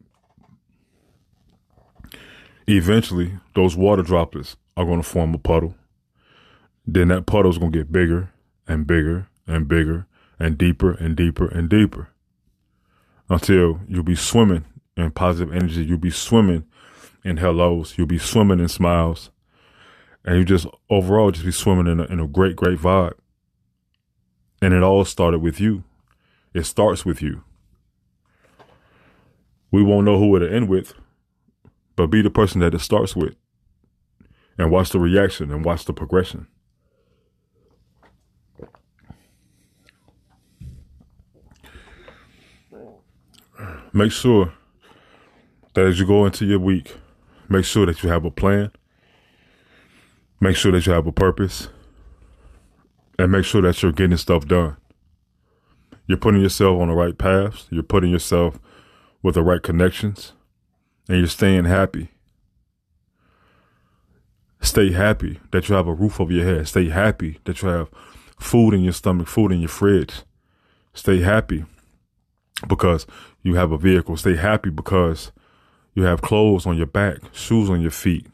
eventually 2.68 3.34
those 3.56 3.76
water 3.76 4.02
droplets 4.02 4.56
are 4.76 4.86
going 4.86 5.02
to 5.02 5.08
form 5.08 5.34
a 5.34 5.38
puddle. 5.38 5.76
Then 6.86 7.10
that 7.10 7.26
puddle 7.26 7.52
is 7.52 7.58
going 7.58 7.72
to 7.72 7.78
get 7.78 7.92
bigger 7.92 8.32
and 8.68 8.86
bigger 8.86 9.28
and 9.48 9.68
bigger 9.68 10.08
and 10.40 10.58
deeper 10.58 10.94
and 10.94 11.16
deeper 11.16 11.48
and 11.48 11.70
deeper 11.70 12.10
until 13.30 13.80
you'll 13.88 14.04
be 14.04 14.16
swimming 14.16 14.66
in 14.98 15.12
positive 15.12 15.54
energy. 15.54 15.84
You'll 15.84 15.98
be 15.98 16.12
swimming 16.12 16.66
in 17.24 17.38
hellos. 17.38 17.98
You'll 17.98 18.08
be 18.08 18.18
swimming 18.18 18.60
in 18.60 18.68
smiles. 18.68 19.30
And 20.26 20.38
you 20.38 20.46
just 20.46 20.68
overall 20.90 21.32
just 21.32 21.46
be 21.46 21.52
swimming 21.52 21.88
in 21.88 22.00
a, 22.00 22.04
in 22.06 22.20
a 22.20 22.28
great, 22.28 22.56
great 22.56 22.80
vibe. 22.80 23.14
And 24.62 24.74
it 24.74 24.84
all 24.84 25.04
started 25.06 25.40
with 25.40 25.60
you. 25.60 25.84
It 26.54 26.64
starts 26.64 27.06
with 27.06 27.22
you. 27.22 27.44
We 29.72 29.84
won't 29.84 30.06
know 30.06 30.20
who 30.20 30.36
it'll 30.36 30.54
end 30.54 30.70
with, 30.70 30.94
but 31.96 32.08
be 32.08 32.22
the 32.22 32.30
person 32.30 32.60
that 32.62 32.74
it 32.74 32.80
starts 32.80 33.16
with. 33.16 33.36
and 34.58 34.70
watch 34.72 34.90
the 34.92 35.00
reaction 35.00 35.52
and 35.52 35.66
watch 35.66 35.86
the 35.86 35.94
progression. 35.94 36.48
Make 43.92 44.12
sure 44.12 44.54
that 45.74 45.86
as 45.86 46.00
you 46.00 46.06
go 46.06 46.26
into 46.26 46.46
your 46.46 46.60
week, 46.60 46.96
make 47.50 47.66
sure 47.66 47.86
that 47.86 48.02
you 48.04 48.10
have 48.10 48.26
a 48.26 48.32
plan. 48.32 48.72
Make 50.40 50.56
sure 50.56 50.72
that 50.72 50.86
you 50.86 50.94
have 50.94 51.08
a 51.08 51.12
purpose. 51.12 51.70
And 53.20 53.32
make 53.32 53.46
sure 53.46 53.62
that 53.62 53.82
you're 53.82 53.92
getting 53.92 54.18
stuff 54.18 54.48
done. 54.48 54.78
You're 56.08 56.18
putting 56.18 56.42
yourself 56.42 56.82
on 56.82 56.88
the 56.88 56.96
right 56.96 57.18
paths. 57.18 57.68
You're 57.70 57.84
putting 57.84 58.10
yourself 58.12 58.60
with 59.22 59.36
the 59.36 59.44
right 59.44 59.62
connections. 59.62 60.34
And 61.08 61.18
you're 61.18 61.28
staying 61.28 61.66
happy. 61.66 62.10
Stay 64.62 64.94
happy 64.94 65.40
that 65.52 65.68
you 65.68 65.76
have 65.76 65.88
a 65.88 65.94
roof 65.94 66.22
over 66.22 66.32
your 66.32 66.46
head. 66.46 66.68
Stay 66.68 66.90
happy 66.90 67.40
that 67.44 67.62
you 67.62 67.68
have 67.68 67.90
food 68.40 68.74
in 68.74 68.82
your 68.82 68.94
stomach, 68.94 69.28
food 69.28 69.52
in 69.52 69.60
your 69.60 69.70
fridge. 69.70 70.22
Stay 70.94 71.20
happy 71.20 71.66
because 72.68 73.06
you 73.42 73.56
have 73.56 73.72
a 73.72 73.78
vehicle. 73.78 74.16
Stay 74.16 74.36
happy 74.36 74.70
because 74.70 75.32
you 75.94 76.04
have 76.04 76.22
clothes 76.22 76.66
on 76.66 76.78
your 76.78 76.88
back, 76.88 77.18
shoes 77.34 77.70
on 77.70 77.82
your 77.82 77.92
feet. 77.92 78.26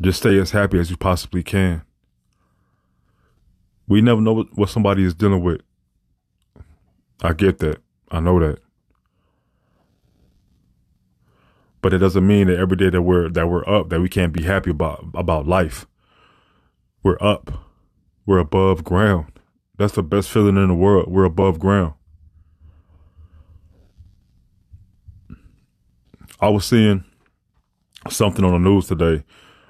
Just 0.00 0.18
stay 0.20 0.38
as 0.40 0.50
happy 0.50 0.80
as 0.80 0.90
you 0.90 0.96
possibly 0.96 1.44
can. 1.44 1.82
We 3.86 4.00
never 4.00 4.20
know 4.20 4.42
what 4.54 4.68
somebody 4.68 5.04
is 5.04 5.14
dealing 5.14 5.42
with. 5.42 5.60
I 7.22 7.34
get 7.34 7.58
that. 7.60 7.80
I 8.10 8.18
know 8.18 8.40
that. 8.40 8.58
But 11.82 11.92
it 11.92 11.98
doesn't 11.98 12.26
mean 12.26 12.46
that 12.46 12.58
every 12.58 12.76
day 12.76 12.88
that 12.90 13.02
we're 13.02 13.28
that 13.28 13.48
we're 13.48 13.68
up 13.68 13.90
that 13.90 14.00
we 14.00 14.08
can't 14.08 14.32
be 14.32 14.44
happy 14.44 14.70
about 14.70 15.04
about 15.14 15.46
life. 15.46 15.86
We're 17.02 17.18
up. 17.20 17.66
We're 18.24 18.38
above 18.38 18.84
ground. 18.84 19.40
That's 19.76 19.94
the 19.94 20.02
best 20.02 20.30
feeling 20.30 20.56
in 20.56 20.68
the 20.68 20.74
world. 20.74 21.10
We're 21.10 21.24
above 21.24 21.58
ground. 21.58 21.94
I 26.40 26.48
was 26.48 26.64
seeing 26.64 27.04
something 28.08 28.44
on 28.44 28.52
the 28.52 28.58
news 28.70 28.86
today 28.86 29.24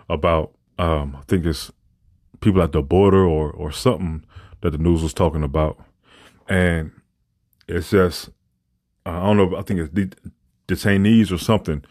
about 0.09 0.52
um, 0.78 1.16
I 1.19 1.23
think 1.28 1.47
it's 1.47 1.71
people 2.40 2.62
at 2.62 2.73
the 2.73 2.83
border 2.83 3.25
or 3.25 3.50
or 3.50 3.73
something 3.73 4.25
that 4.61 4.71
the 4.71 4.78
news 4.78 5.02
was 5.02 5.14
talking 5.14 5.42
about, 5.42 5.78
and 6.49 6.92
it's 7.69 7.90
just 7.90 8.31
I 9.07 9.21
don't 9.21 9.37
know. 9.37 9.57
I 9.57 9.62
think 9.62 9.81
it's 9.81 10.16
detainees 10.69 11.33
or 11.33 11.38
something, 11.38 11.85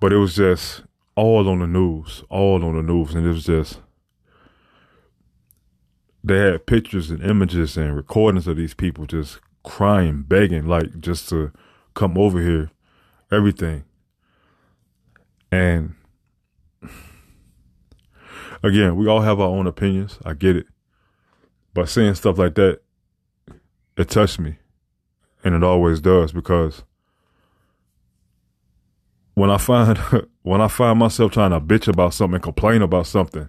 but 0.00 0.12
it 0.12 0.16
was 0.16 0.36
just 0.36 0.82
all 1.14 1.48
on 1.48 1.60
the 1.60 1.66
news, 1.66 2.24
all 2.28 2.64
on 2.64 2.76
the 2.76 2.82
news, 2.82 3.14
and 3.14 3.26
it 3.26 3.30
was 3.30 3.44
just 3.44 3.80
they 6.24 6.38
had 6.38 6.66
pictures 6.66 7.10
and 7.10 7.22
images 7.22 7.76
and 7.76 7.96
recordings 7.96 8.46
of 8.46 8.56
these 8.56 8.74
people 8.74 9.06
just 9.06 9.40
crying, 9.64 10.22
begging, 10.22 10.66
like 10.66 11.00
just 11.00 11.28
to 11.28 11.52
come 11.94 12.16
over 12.16 12.40
here, 12.40 12.70
everything. 13.30 13.84
And 15.50 15.94
again, 18.62 18.96
we 18.96 19.08
all 19.08 19.20
have 19.20 19.40
our 19.40 19.48
own 19.48 19.66
opinions. 19.66 20.18
I 20.24 20.34
get 20.34 20.56
it. 20.56 20.66
But 21.74 21.88
seeing 21.88 22.14
stuff 22.14 22.38
like 22.38 22.54
that, 22.54 22.80
it 23.96 24.08
touched 24.08 24.38
me. 24.38 24.56
And 25.44 25.54
it 25.54 25.64
always 25.64 26.00
does 26.00 26.32
because 26.32 26.84
when 29.34 29.50
I 29.50 29.58
find 29.58 29.98
when 30.42 30.60
I 30.60 30.68
find 30.68 30.98
myself 30.98 31.32
trying 31.32 31.50
to 31.50 31.60
bitch 31.60 31.88
about 31.88 32.14
something, 32.14 32.40
complain 32.40 32.82
about 32.82 33.06
something, 33.06 33.48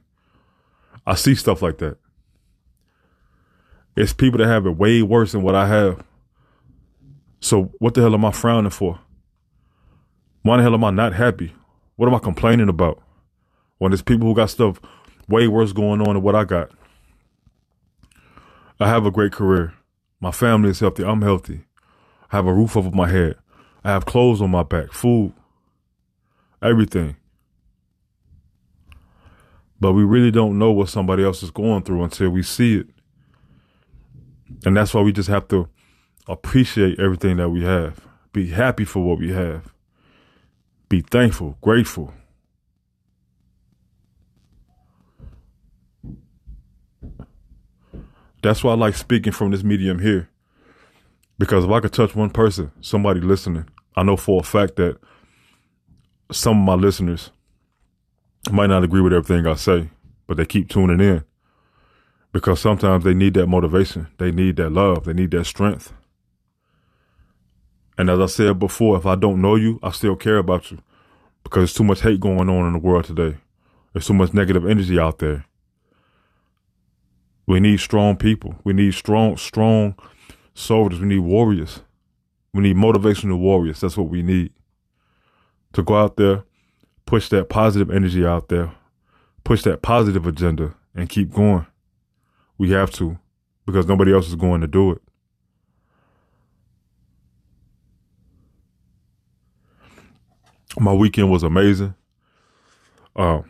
I 1.06 1.16
see 1.16 1.36
stuff 1.36 1.62
like 1.62 1.80
that. 1.80 1.98
It's 3.96 4.14
people 4.14 4.40
that 4.40 4.48
have 4.48 4.66
it 4.66 4.78
way 4.78 5.02
worse 5.02 5.34
than 5.34 5.44
what 5.44 5.56
I 5.56 5.68
have. 5.68 6.04
So 7.42 7.72
what 7.80 7.94
the 7.94 8.02
hell 8.02 8.14
am 8.14 8.26
I 8.26 8.32
frowning 8.32 8.72
for? 8.72 9.00
Why 10.42 10.58
the 10.58 10.64
hell 10.64 10.74
am 10.74 10.84
I 10.84 10.92
not 10.92 11.14
happy? 11.14 11.54
What 11.96 12.08
am 12.08 12.16
I 12.16 12.20
complaining 12.20 12.70
about? 12.70 13.02
When 13.78 13.92
there's 13.92 14.02
people 14.02 14.28
who 14.28 14.34
got 14.34 14.50
stuff 14.50 14.80
way 15.28 15.48
worse 15.48 15.74
going 15.74 16.02
on 16.02 16.16
than 16.16 16.24
what 16.24 16.36
I 16.36 16.44
got. 16.44 16.72
I 18.80 18.88
have 18.88 19.06
a 19.06 19.12
great 19.12 19.32
career. 19.32 19.74
My 20.20 20.32
family 20.32 20.70
is 20.70 20.80
healthy. 20.80 21.04
I'm 21.04 21.22
healthy. 21.22 21.66
I 22.32 22.38
have 22.38 22.48
a 22.48 22.54
roof 22.54 22.76
over 22.76 22.92
my 22.92 23.10
head. 23.10 23.36
I 23.84 23.92
have 23.92 24.06
clothes 24.06 24.42
on 24.42 24.52
my 24.52 24.64
back, 24.64 24.92
food, 24.92 25.34
everything. 26.64 27.16
But 29.80 29.94
we 29.94 30.04
really 30.04 30.32
don't 30.32 30.58
know 30.58 30.72
what 30.72 30.90
somebody 30.90 31.24
else 31.24 31.44
is 31.44 31.52
going 31.52 31.84
through 31.84 32.04
until 32.04 32.30
we 32.30 32.42
see 32.42 32.78
it. 32.78 32.88
And 34.66 34.78
that's 34.78 34.94
why 34.94 35.02
we 35.02 35.12
just 35.12 35.30
have 35.30 35.48
to 35.50 35.68
appreciate 36.28 37.00
everything 37.00 37.38
that 37.38 37.50
we 37.50 37.64
have. 37.64 38.00
Be 38.32 38.48
happy 38.48 38.86
for 38.86 39.04
what 39.04 39.20
we 39.20 39.32
have. 39.32 39.74
Be 40.90 41.02
thankful, 41.02 41.58
grateful. 41.62 42.14
That's 48.42 48.64
why 48.64 48.72
I 48.72 48.76
like 48.76 48.96
speaking 48.96 49.34
from 49.34 49.52
this 49.52 49.64
medium 49.64 50.00
here. 50.00 50.30
Because 51.40 51.66
if 51.66 51.72
I 51.72 51.80
could 51.80 51.94
touch 51.94 52.16
one 52.16 52.30
person, 52.30 52.72
somebody 52.82 53.22
listening, 53.22 53.68
I 53.96 54.04
know 54.04 54.18
for 54.18 54.40
a 54.42 54.44
fact 54.44 54.76
that 54.76 54.98
some 56.36 56.60
of 56.60 56.66
my 56.66 56.76
listeners 56.76 57.32
might 58.52 58.68
not 58.68 58.84
agree 58.84 59.02
with 59.02 59.14
everything 59.14 59.48
I 59.48 59.56
say, 59.56 59.90
but 60.28 60.38
they 60.38 60.46
keep 60.46 60.70
tuning 60.70 61.00
in 61.00 61.24
because 62.32 62.60
sometimes 62.60 63.04
they 63.04 63.14
need 63.14 63.36
that 63.36 63.48
motivation. 63.48 64.08
They 64.18 64.32
need 64.32 64.58
that 64.58 64.72
love. 64.72 65.06
They 65.06 65.14
need 65.14 65.32
that 65.32 65.46
strength. 65.46 65.94
And 67.98 68.10
as 68.10 68.20
I 68.20 68.26
said 68.26 68.60
before, 68.60 68.98
if 68.98 69.06
I 69.06 69.16
don't 69.16 69.42
know 69.42 69.56
you, 69.56 69.80
I 69.84 69.92
still 69.92 70.16
care 70.16 70.38
about 70.38 70.72
you 70.72 70.80
because 71.44 71.60
there's 71.62 71.74
too 71.74 71.84
much 71.84 72.02
hate 72.02 72.20
going 72.20 72.50
on 72.50 72.68
in 72.68 72.74
the 72.74 72.80
world 72.80 73.06
today. 73.06 73.38
There's 73.94 74.08
too 74.08 74.16
much 74.16 74.34
negative 74.34 74.66
energy 74.66 74.98
out 74.98 75.20
there. 75.20 75.46
We 77.46 77.60
need 77.60 77.80
strong 77.80 78.18
people. 78.18 78.56
We 78.64 78.74
need 78.74 78.94
strong, 78.96 79.38
strong 79.38 79.96
soldiers. 80.56 81.00
We 81.00 81.08
need 81.08 81.20
warriors. 81.20 81.82
We 82.54 82.64
need 82.64 82.76
motivational 82.76 83.38
warriors. 83.38 83.82
That's 83.82 83.98
what 83.98 84.10
we 84.10 84.24
need. 84.24 84.54
To 85.74 85.84
go 85.84 85.96
out 85.96 86.18
there, 86.18 86.44
push 87.06 87.30
that 87.30 87.50
positive 87.50 87.90
energy 87.90 88.26
out 88.26 88.50
there, 88.50 88.72
push 89.44 89.64
that 89.64 89.82
positive 89.82 90.28
agenda, 90.28 90.76
and 90.96 91.10
keep 91.10 91.32
going. 91.32 91.66
We 92.58 92.72
have 92.72 92.92
to 92.92 93.18
because 93.66 93.88
nobody 93.88 94.14
else 94.14 94.28
is 94.28 94.36
going 94.36 94.62
to 94.62 94.68
do 94.68 94.92
it. 94.92 95.02
My 100.80 100.94
weekend 100.94 101.30
was 101.30 101.44
amazing. 101.44 101.94
Uh, 103.16 103.42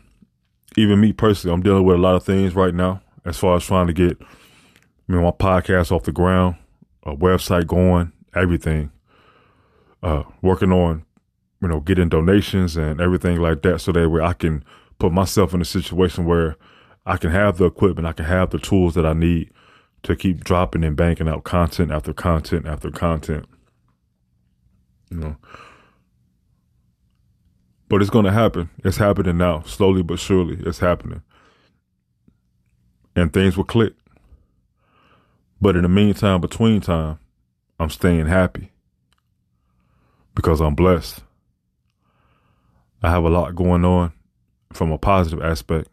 even 0.75 0.99
me 0.99 1.13
personally, 1.13 1.53
I'm 1.53 1.61
dealing 1.61 1.85
with 1.85 1.95
a 1.95 2.01
lot 2.01 2.15
of 2.15 2.23
things 2.23 2.53
right 2.55 2.73
now 2.73 3.01
as 3.25 3.37
far 3.37 3.55
as 3.55 3.65
trying 3.65 3.87
to 3.87 3.93
get 3.93 4.17
you 5.07 5.21
my 5.21 5.31
podcast 5.31 5.91
off 5.91 6.03
the 6.03 6.11
ground, 6.11 6.55
a 7.03 7.15
website 7.15 7.67
going, 7.67 8.11
everything. 8.33 8.91
Uh, 10.01 10.23
working 10.41 10.71
on, 10.71 11.05
you 11.63 11.69
know, 11.69 11.79
getting 11.79 12.09
donations 12.09 12.77
and 12.77 13.01
everything 13.01 13.39
like 13.39 13.61
that 13.63 13.79
so 13.79 13.91
that 13.91 14.09
way 14.09 14.21
I 14.21 14.33
can 14.33 14.63
put 14.99 15.11
myself 15.11 15.53
in 15.53 15.61
a 15.61 15.65
situation 15.65 16.25
where 16.25 16.57
I 17.05 17.17
can 17.17 17.31
have 17.31 17.57
the 17.57 17.65
equipment, 17.65 18.07
I 18.07 18.13
can 18.13 18.25
have 18.25 18.49
the 18.51 18.59
tools 18.59 18.93
that 18.95 19.05
I 19.05 19.13
need 19.13 19.51
to 20.03 20.15
keep 20.15 20.43
dropping 20.43 20.83
and 20.83 20.95
banking 20.95 21.27
out 21.27 21.43
content 21.43 21.91
after 21.91 22.13
content 22.13 22.67
after 22.67 22.91
content. 22.91 23.45
You 25.09 25.17
know. 25.17 25.35
But 27.89 28.01
it's 28.01 28.09
to 28.09 28.31
happen. 28.31 28.69
It's 28.83 28.97
happening 28.97 29.37
now, 29.37 29.61
slowly 29.61 30.03
but 30.03 30.19
surely. 30.19 30.57
It's 30.65 30.79
happening. 30.79 31.21
And 33.15 33.31
things 33.31 33.55
will 33.55 33.63
click. 33.63 33.93
But 35.61 35.75
in 35.75 35.83
the 35.83 35.89
meantime, 35.89 36.41
between 36.41 36.81
time, 36.81 37.19
I'm 37.79 37.89
staying 37.89 38.25
happy 38.25 38.71
because 40.35 40.59
I'm 40.59 40.75
blessed. 40.75 41.21
I 43.03 43.11
have 43.11 43.23
a 43.23 43.29
lot 43.29 43.55
going 43.55 43.85
on 43.85 44.13
from 44.71 44.91
a 44.91 44.97
positive 44.97 45.43
aspect 45.43 45.89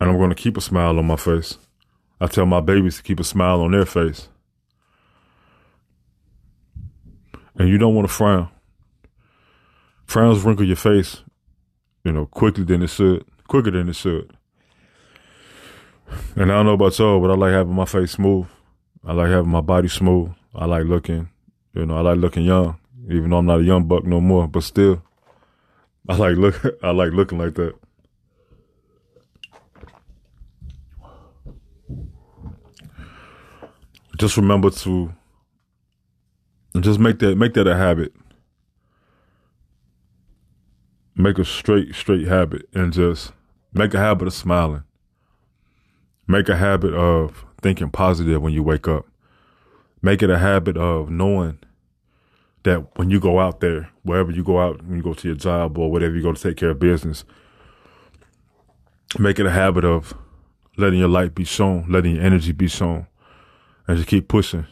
and 0.00 0.10
I'm 0.10 0.16
going 0.16 0.30
to 0.30 0.36
keep 0.36 0.56
a 0.56 0.60
smile 0.60 0.98
on 0.98 1.06
my 1.06 1.16
face. 1.16 1.58
I 2.20 2.26
tell 2.26 2.46
my 2.46 2.60
babies 2.60 2.96
to 2.96 3.02
keep 3.02 3.20
a 3.20 3.24
smile 3.24 3.60
on 3.60 3.72
their 3.72 3.86
face. 3.86 4.28
And 7.56 7.68
you 7.68 7.78
don't 7.78 7.94
want 7.94 8.06
to 8.06 8.14
frown. 8.14 8.48
Frowns 10.06 10.42
wrinkle 10.42 10.66
your 10.66 10.76
face, 10.76 11.22
you 12.04 12.12
know, 12.12 12.26
quicker 12.26 12.64
than 12.64 12.82
it 12.82 12.90
should, 12.90 13.24
quicker 13.48 13.70
than 13.70 13.88
it 13.88 13.96
should. 13.96 14.32
And 16.36 16.50
I 16.50 16.56
don't 16.56 16.66
know 16.66 16.72
about 16.72 16.98
y'all, 16.98 17.20
but 17.20 17.30
I 17.30 17.34
like 17.34 17.52
having 17.52 17.74
my 17.74 17.84
face 17.84 18.12
smooth. 18.12 18.46
I 19.04 19.12
like 19.12 19.28
having 19.28 19.50
my 19.50 19.60
body 19.60 19.88
smooth. 19.88 20.30
I 20.54 20.64
like 20.64 20.84
looking, 20.84 21.28
you 21.74 21.84
know, 21.84 21.96
I 21.96 22.00
like 22.00 22.18
looking 22.18 22.44
young. 22.44 22.78
Even 23.10 23.30
though 23.30 23.38
I'm 23.38 23.46
not 23.46 23.60
a 23.60 23.64
young 23.64 23.84
buck 23.84 24.04
no 24.04 24.20
more, 24.20 24.46
but 24.46 24.62
still, 24.62 25.02
I 26.08 26.16
like 26.16 26.36
look. 26.36 26.62
I 26.82 26.90
like 26.90 27.12
looking 27.12 27.38
like 27.38 27.54
that. 27.54 27.74
Just 34.18 34.36
remember 34.36 34.70
to 34.70 35.14
just 36.80 36.98
make 36.98 37.18
that 37.20 37.36
make 37.38 37.54
that 37.54 37.66
a 37.66 37.76
habit. 37.76 38.12
Make 41.14 41.38
a 41.38 41.44
straight 41.44 41.94
straight 41.94 42.26
habit 42.26 42.68
and 42.74 42.92
just 42.92 43.32
make 43.72 43.94
a 43.94 43.98
habit 43.98 44.28
of 44.28 44.34
smiling. 44.34 44.84
Make 46.26 46.48
a 46.48 46.56
habit 46.56 46.92
of 46.92 47.46
thinking 47.62 47.90
positive 47.90 48.42
when 48.42 48.52
you 48.52 48.62
wake 48.62 48.86
up. 48.86 49.06
Make 50.02 50.22
it 50.22 50.30
a 50.30 50.38
habit 50.38 50.76
of 50.76 51.10
knowing 51.10 51.58
that 52.68 52.98
when 52.98 53.08
you 53.08 53.18
go 53.18 53.40
out 53.40 53.60
there, 53.60 53.88
wherever 54.02 54.30
you 54.30 54.44
go 54.44 54.60
out, 54.60 54.82
when 54.84 54.98
you 54.98 55.02
go 55.02 55.14
to 55.14 55.28
your 55.28 55.36
job 55.36 55.78
or 55.78 55.90
whatever 55.90 56.14
you 56.14 56.22
go 56.22 56.32
to 56.32 56.40
take 56.40 56.58
care 56.58 56.70
of 56.70 56.78
business, 56.78 57.24
make 59.18 59.38
it 59.38 59.46
a 59.46 59.50
habit 59.50 59.86
of 59.86 60.12
letting 60.76 60.98
your 60.98 61.08
light 61.08 61.34
be 61.34 61.44
shown, 61.44 61.86
letting 61.88 62.16
your 62.16 62.24
energy 62.24 62.52
be 62.52 62.68
shown, 62.68 63.06
and 63.86 63.96
just 63.96 64.08
keep 64.08 64.28
pushing, 64.28 64.66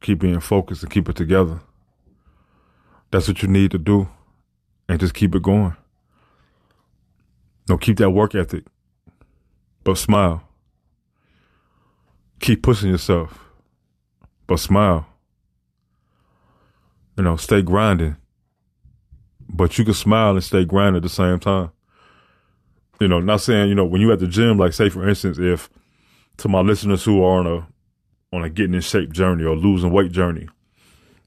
keep 0.00 0.18
being 0.18 0.40
focused, 0.40 0.82
and 0.82 0.90
keep 0.90 1.10
it 1.10 1.16
together. 1.16 1.60
That's 3.10 3.28
what 3.28 3.42
you 3.42 3.48
need 3.48 3.70
to 3.72 3.78
do, 3.78 4.08
and 4.88 4.98
just 4.98 5.12
keep 5.12 5.34
it 5.34 5.42
going. 5.42 5.76
No, 7.68 7.76
keep 7.76 7.98
that 7.98 8.10
work 8.10 8.34
ethic, 8.34 8.64
but 9.84 9.98
smile. 9.98 10.42
Keep 12.40 12.62
pushing 12.62 12.90
yourself, 12.90 13.38
but 14.46 14.58
smile. 14.58 15.06
You 17.16 17.24
know, 17.24 17.36
stay 17.36 17.62
grinding, 17.62 18.16
but 19.48 19.78
you 19.78 19.84
can 19.84 19.94
smile 19.94 20.32
and 20.32 20.44
stay 20.44 20.64
grinding 20.64 20.98
at 20.98 21.02
the 21.02 21.08
same 21.08 21.38
time. 21.38 21.70
You 23.00 23.08
know, 23.08 23.20
not 23.20 23.40
saying, 23.40 23.68
you 23.68 23.74
know, 23.74 23.84
when 23.84 24.00
you 24.00 24.12
at 24.12 24.18
the 24.18 24.26
gym, 24.26 24.58
like 24.58 24.72
say 24.72 24.88
for 24.88 25.08
instance, 25.08 25.38
if 25.38 25.70
to 26.38 26.48
my 26.48 26.60
listeners 26.60 27.04
who 27.04 27.22
are 27.22 27.40
on 27.40 27.46
a 27.46 27.66
on 28.34 28.44
a 28.44 28.50
getting 28.50 28.74
in 28.74 28.80
shape 28.80 29.12
journey 29.12 29.44
or 29.44 29.56
losing 29.56 29.92
weight 29.92 30.12
journey. 30.12 30.48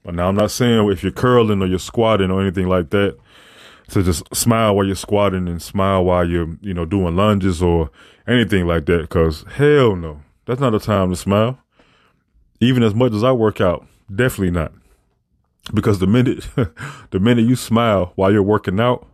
But 0.04 0.14
now 0.14 0.28
I'm 0.28 0.36
not 0.36 0.50
saying 0.50 0.90
if 0.90 1.02
you're 1.02 1.12
curling 1.12 1.62
or 1.62 1.66
you're 1.66 1.78
squatting 1.78 2.30
or 2.30 2.40
anything 2.40 2.68
like 2.68 2.90
that, 2.90 3.18
to 3.90 4.02
just 4.02 4.22
smile 4.34 4.76
while 4.76 4.86
you're 4.86 4.94
squatting 4.94 5.48
and 5.48 5.60
smile 5.60 6.04
while 6.04 6.28
you're, 6.28 6.56
you 6.60 6.72
know, 6.72 6.84
doing 6.84 7.16
lunges 7.16 7.62
or 7.62 7.90
anything 8.26 8.66
like 8.66 8.86
that. 8.86 9.08
Cause 9.08 9.44
hell 9.54 9.96
no, 9.96 10.22
that's 10.46 10.60
not 10.60 10.74
a 10.74 10.80
time 10.80 11.10
to 11.10 11.16
smile. 11.16 11.58
Even 12.60 12.82
as 12.82 12.94
much 12.94 13.12
as 13.12 13.24
I 13.24 13.32
work 13.32 13.60
out, 13.60 13.86
definitely 14.14 14.52
not. 14.52 14.72
Because 15.72 15.98
the 15.98 16.06
minute, 16.06 16.46
the 17.10 17.20
minute 17.20 17.46
you 17.46 17.56
smile 17.56 18.12
while 18.16 18.32
you're 18.32 18.42
working 18.42 18.80
out, 18.80 19.06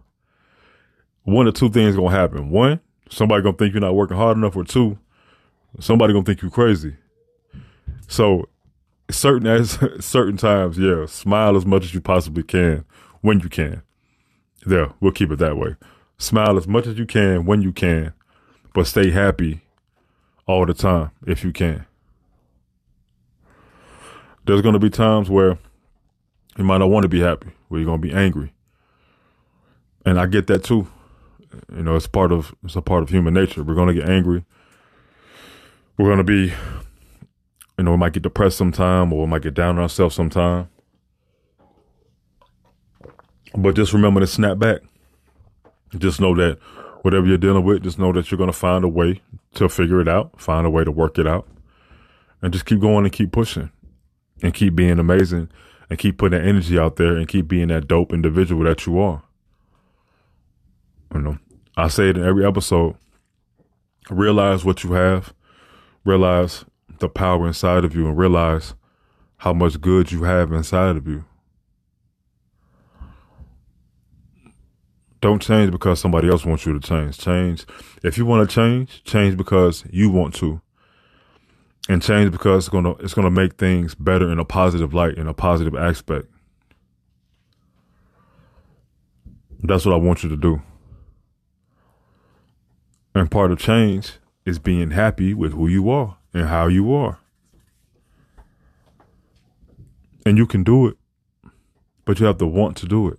one 1.24 1.48
or 1.48 1.52
two 1.52 1.68
things 1.68 1.96
gonna 1.96 2.10
happen. 2.10 2.50
One, 2.50 2.80
somebody 3.10 3.42
gonna 3.42 3.56
think 3.56 3.74
you're 3.74 3.80
not 3.80 3.94
working 3.94 4.16
hard 4.16 4.36
enough, 4.36 4.56
or 4.56 4.64
two, 4.64 4.98
somebody 5.80 6.12
gonna 6.12 6.24
think 6.24 6.40
you're 6.40 6.50
crazy. 6.50 6.96
So, 8.08 8.48
certain 9.10 9.46
as 9.46 9.78
certain 10.00 10.36
times, 10.36 10.78
yeah, 10.78 11.06
smile 11.06 11.56
as 11.56 11.66
much 11.66 11.84
as 11.84 11.94
you 11.94 12.00
possibly 12.00 12.42
can 12.42 12.84
when 13.20 13.40
you 13.40 13.48
can. 13.48 13.82
There, 14.64 14.92
we'll 15.00 15.12
keep 15.12 15.30
it 15.30 15.38
that 15.40 15.56
way. 15.56 15.76
Smile 16.18 16.56
as 16.56 16.66
much 16.66 16.86
as 16.86 16.98
you 16.98 17.06
can 17.06 17.44
when 17.44 17.60
you 17.60 17.72
can, 17.72 18.12
but 18.72 18.86
stay 18.86 19.10
happy 19.10 19.62
all 20.46 20.64
the 20.64 20.74
time 20.74 21.10
if 21.26 21.44
you 21.44 21.52
can. 21.52 21.86
There's 24.44 24.62
gonna 24.62 24.78
be 24.78 24.90
times 24.90 25.28
where 25.28 25.58
you 26.56 26.64
might 26.64 26.78
not 26.78 26.90
want 26.90 27.04
to 27.04 27.08
be 27.08 27.20
happy, 27.20 27.48
where 27.68 27.80
you're 27.80 27.86
gonna 27.86 27.98
be 27.98 28.12
angry, 28.12 28.52
and 30.04 30.18
I 30.18 30.26
get 30.26 30.46
that 30.48 30.64
too. 30.64 30.88
You 31.74 31.82
know, 31.82 31.96
it's 31.96 32.06
part 32.06 32.32
of 32.32 32.54
it's 32.64 32.76
a 32.76 32.82
part 32.82 33.02
of 33.02 33.08
human 33.08 33.34
nature. 33.34 33.62
We're 33.62 33.74
gonna 33.74 33.94
get 33.94 34.08
angry. 34.08 34.44
We're 35.96 36.10
gonna 36.10 36.24
be, 36.24 36.52
you 37.78 37.84
know, 37.84 37.92
we 37.92 37.96
might 37.96 38.12
get 38.12 38.22
depressed 38.22 38.58
sometime, 38.58 39.12
or 39.12 39.22
we 39.22 39.26
might 39.26 39.42
get 39.42 39.54
down 39.54 39.76
on 39.76 39.82
ourselves 39.82 40.14
sometime. 40.14 40.68
But 43.56 43.74
just 43.74 43.92
remember 43.92 44.20
to 44.20 44.26
snap 44.26 44.58
back. 44.58 44.80
Just 45.96 46.20
know 46.20 46.34
that 46.34 46.58
whatever 47.02 47.26
you're 47.26 47.38
dealing 47.38 47.64
with, 47.64 47.84
just 47.84 47.98
know 47.98 48.12
that 48.12 48.30
you're 48.30 48.38
gonna 48.38 48.52
find 48.52 48.84
a 48.84 48.88
way 48.88 49.22
to 49.54 49.68
figure 49.68 50.00
it 50.00 50.08
out, 50.08 50.38
find 50.40 50.66
a 50.66 50.70
way 50.70 50.84
to 50.84 50.90
work 50.90 51.18
it 51.18 51.26
out, 51.26 51.48
and 52.42 52.52
just 52.52 52.66
keep 52.66 52.80
going 52.80 53.04
and 53.04 53.12
keep 53.12 53.32
pushing, 53.32 53.70
and 54.42 54.52
keep 54.52 54.74
being 54.74 54.98
amazing, 54.98 55.48
and 55.88 55.98
keep 55.98 56.18
putting 56.18 56.38
that 56.38 56.46
energy 56.46 56.78
out 56.78 56.96
there, 56.96 57.16
and 57.16 57.28
keep 57.28 57.48
being 57.48 57.68
that 57.68 57.88
dope 57.88 58.12
individual 58.12 58.64
that 58.64 58.86
you 58.86 58.98
are. 58.98 59.22
You 61.14 61.20
know, 61.20 61.38
I 61.76 61.88
say 61.88 62.10
it 62.10 62.16
in 62.16 62.24
every 62.24 62.44
episode. 62.44 62.96
Realize 64.10 64.64
what 64.64 64.84
you 64.84 64.92
have, 64.92 65.34
realize 66.04 66.64
the 66.98 67.08
power 67.08 67.46
inside 67.46 67.84
of 67.84 67.94
you, 67.94 68.06
and 68.06 68.16
realize 68.16 68.74
how 69.38 69.52
much 69.52 69.80
good 69.80 70.12
you 70.12 70.24
have 70.24 70.52
inside 70.52 70.96
of 70.96 71.06
you. 71.06 71.24
Don't 75.20 75.42
change 75.42 75.72
because 75.72 75.98
somebody 75.98 76.28
else 76.28 76.44
wants 76.44 76.66
you 76.66 76.78
to 76.78 76.80
change. 76.80 77.18
Change. 77.18 77.66
If 78.04 78.16
you 78.16 78.26
want 78.26 78.48
to 78.48 78.54
change, 78.54 79.02
change 79.02 79.36
because 79.36 79.84
you 79.90 80.10
want 80.10 80.34
to. 80.36 80.60
And 81.88 82.02
change 82.02 82.32
because 82.32 82.64
it's 82.64 82.68
gonna 82.68 82.92
it's 82.96 83.14
gonna 83.14 83.30
make 83.30 83.54
things 83.54 83.94
better 83.94 84.30
in 84.30 84.38
a 84.38 84.44
positive 84.44 84.92
light, 84.92 85.16
in 85.16 85.28
a 85.28 85.34
positive 85.34 85.74
aspect. 85.74 86.26
That's 89.62 89.86
what 89.86 89.94
I 89.94 89.98
want 89.98 90.22
you 90.22 90.28
to 90.28 90.36
do. 90.36 90.62
And 93.14 93.30
part 93.30 93.50
of 93.50 93.58
change 93.58 94.18
is 94.44 94.58
being 94.58 94.90
happy 94.90 95.32
with 95.32 95.52
who 95.52 95.68
you 95.68 95.88
are 95.90 96.18
and 96.34 96.48
how 96.48 96.66
you 96.66 96.92
are. 96.92 97.18
And 100.24 100.36
you 100.36 100.46
can 100.46 100.62
do 100.64 100.88
it, 100.88 100.96
but 102.04 102.20
you 102.20 102.26
have 102.26 102.38
to 102.38 102.46
want 102.46 102.76
to 102.78 102.86
do 102.86 103.08
it. 103.08 103.18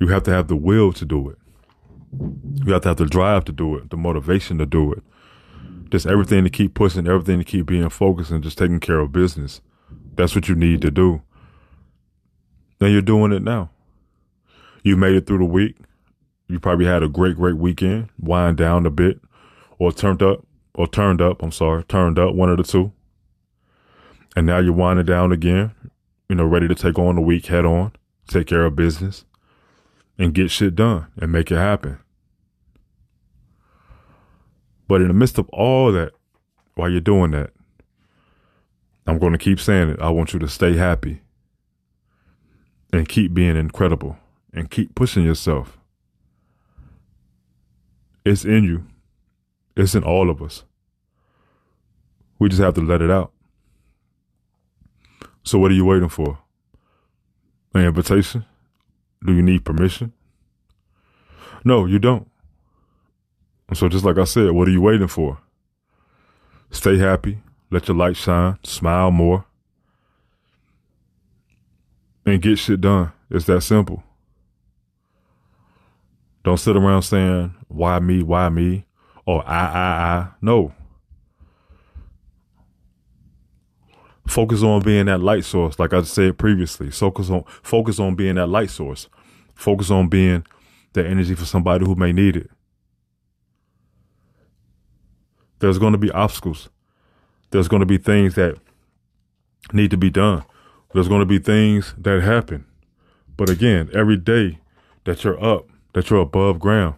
You 0.00 0.08
have 0.08 0.22
to 0.24 0.30
have 0.32 0.48
the 0.48 0.56
will 0.56 0.92
to 0.94 1.04
do 1.04 1.28
it. 1.28 1.38
You 2.64 2.72
have 2.72 2.82
to 2.82 2.88
have 2.88 2.96
the 2.96 3.06
drive 3.06 3.44
to 3.44 3.52
do 3.52 3.76
it, 3.76 3.90
the 3.90 3.96
motivation 3.96 4.58
to 4.58 4.66
do 4.66 4.92
it. 4.92 5.02
Just 5.90 6.06
everything 6.06 6.44
to 6.44 6.50
keep 6.50 6.74
pushing, 6.74 7.06
everything 7.06 7.38
to 7.38 7.44
keep 7.44 7.66
being 7.66 7.88
focused 7.88 8.30
and 8.30 8.42
just 8.42 8.58
taking 8.58 8.80
care 8.80 8.98
of 8.98 9.12
business. 9.12 9.60
That's 10.14 10.34
what 10.34 10.48
you 10.48 10.54
need 10.54 10.82
to 10.82 10.90
do. 10.90 11.22
And 12.80 12.92
you're 12.92 13.02
doing 13.02 13.32
it 13.32 13.42
now. 13.42 13.70
You 14.82 14.96
made 14.96 15.14
it 15.14 15.26
through 15.26 15.38
the 15.38 15.44
week. 15.44 15.76
You 16.46 16.60
probably 16.60 16.86
had 16.86 17.02
a 17.02 17.08
great, 17.08 17.36
great 17.36 17.56
weekend, 17.56 18.08
wind 18.18 18.56
down 18.56 18.86
a 18.86 18.90
bit, 18.90 19.20
or 19.78 19.92
turned 19.92 20.22
up, 20.22 20.46
or 20.74 20.86
turned 20.86 21.20
up, 21.20 21.42
I'm 21.42 21.52
sorry, 21.52 21.84
turned 21.84 22.18
up, 22.18 22.34
one 22.34 22.50
of 22.50 22.56
the 22.56 22.62
two. 22.62 22.92
And 24.36 24.46
now 24.46 24.58
you're 24.58 24.72
winding 24.72 25.06
down 25.06 25.32
again, 25.32 25.72
you 26.28 26.36
know, 26.36 26.44
ready 26.44 26.68
to 26.68 26.74
take 26.74 26.98
on 26.98 27.16
the 27.16 27.20
week 27.20 27.46
head 27.46 27.64
on, 27.64 27.92
take 28.28 28.46
care 28.46 28.64
of 28.64 28.76
business, 28.76 29.24
and 30.18 30.34
get 30.34 30.50
shit 30.50 30.74
done 30.74 31.06
and 31.16 31.32
make 31.32 31.50
it 31.50 31.56
happen. 31.56 31.98
But 34.88 35.02
in 35.02 35.08
the 35.08 35.14
midst 35.14 35.38
of 35.38 35.48
all 35.50 35.92
that, 35.92 36.12
while 36.74 36.90
you're 36.90 37.00
doing 37.00 37.30
that, 37.32 37.50
I'm 39.06 39.18
going 39.18 39.32
to 39.32 39.38
keep 39.38 39.60
saying 39.60 39.90
it. 39.90 40.00
I 40.00 40.10
want 40.10 40.32
you 40.32 40.38
to 40.40 40.48
stay 40.48 40.76
happy 40.76 41.20
and 42.92 43.08
keep 43.08 43.34
being 43.34 43.56
incredible 43.56 44.16
and 44.52 44.70
keep 44.70 44.94
pushing 44.94 45.24
yourself. 45.24 45.78
It's 48.24 48.44
in 48.44 48.64
you. 48.64 48.86
It's 49.76 49.94
in 49.94 50.04
all 50.04 50.30
of 50.30 50.42
us. 50.42 50.64
We 52.38 52.48
just 52.48 52.60
have 52.60 52.74
to 52.74 52.80
let 52.80 53.02
it 53.02 53.10
out. 53.10 53.32
So 55.42 55.58
what 55.58 55.70
are 55.70 55.74
you 55.74 55.84
waiting 55.84 56.08
for? 56.08 56.38
An 57.74 57.84
invitation? 57.84 58.44
Do 59.24 59.34
you 59.34 59.42
need 59.42 59.64
permission? 59.64 60.12
No, 61.64 61.86
you 61.86 61.98
don't. 61.98 62.28
So 63.74 63.88
just 63.88 64.04
like 64.04 64.18
I 64.18 64.24
said, 64.24 64.50
what 64.52 64.68
are 64.68 64.72
you 64.72 64.80
waiting 64.80 65.08
for? 65.08 65.38
Stay 66.70 66.98
happy, 66.98 67.38
let 67.70 67.88
your 67.88 67.96
light 67.96 68.16
shine, 68.16 68.58
smile 68.62 69.10
more, 69.10 69.44
and 72.24 72.40
get 72.40 72.58
shit 72.58 72.80
done. 72.80 73.12
It's 73.30 73.44
that 73.46 73.60
simple. 73.62 74.02
Don't 76.44 76.58
sit 76.58 76.76
around 76.76 77.02
saying, 77.02 77.54
why 77.68 77.98
me, 77.98 78.22
why 78.22 78.48
me, 78.48 78.86
or 79.26 79.46
I, 79.46 79.66
I, 79.66 80.16
I. 80.16 80.28
No. 80.40 80.72
Focus 84.26 84.62
on 84.62 84.82
being 84.82 85.06
that 85.06 85.20
light 85.20 85.44
source, 85.44 85.78
like 85.78 85.92
I 85.92 86.02
said 86.02 86.38
previously. 86.38 86.90
Focus 86.90 87.30
on 87.30 87.44
focus 87.62 87.98
on 87.98 88.14
being 88.14 88.36
that 88.36 88.46
light 88.46 88.70
source. 88.70 89.08
Focus 89.54 89.90
on 89.90 90.08
being 90.08 90.44
that 90.92 91.06
energy 91.06 91.34
for 91.34 91.44
somebody 91.44 91.84
who 91.84 91.94
may 91.94 92.12
need 92.12 92.36
it. 92.36 92.50
There's 95.58 95.78
going 95.78 95.92
to 95.92 95.98
be 95.98 96.10
obstacles. 96.10 96.68
There's 97.50 97.68
going 97.68 97.80
to 97.80 97.86
be 97.86 97.98
things 97.98 98.34
that 98.34 98.58
need 99.72 99.90
to 99.90 99.96
be 99.96 100.10
done. 100.10 100.44
There's 100.92 101.08
going 101.08 101.20
to 101.20 101.26
be 101.26 101.38
things 101.38 101.94
that 101.98 102.22
happen. 102.22 102.66
But 103.36 103.50
again, 103.50 103.90
every 103.94 104.16
day 104.16 104.58
that 105.04 105.24
you're 105.24 105.42
up, 105.42 105.68
that 105.94 106.10
you're 106.10 106.20
above 106.20 106.58
ground, 106.58 106.96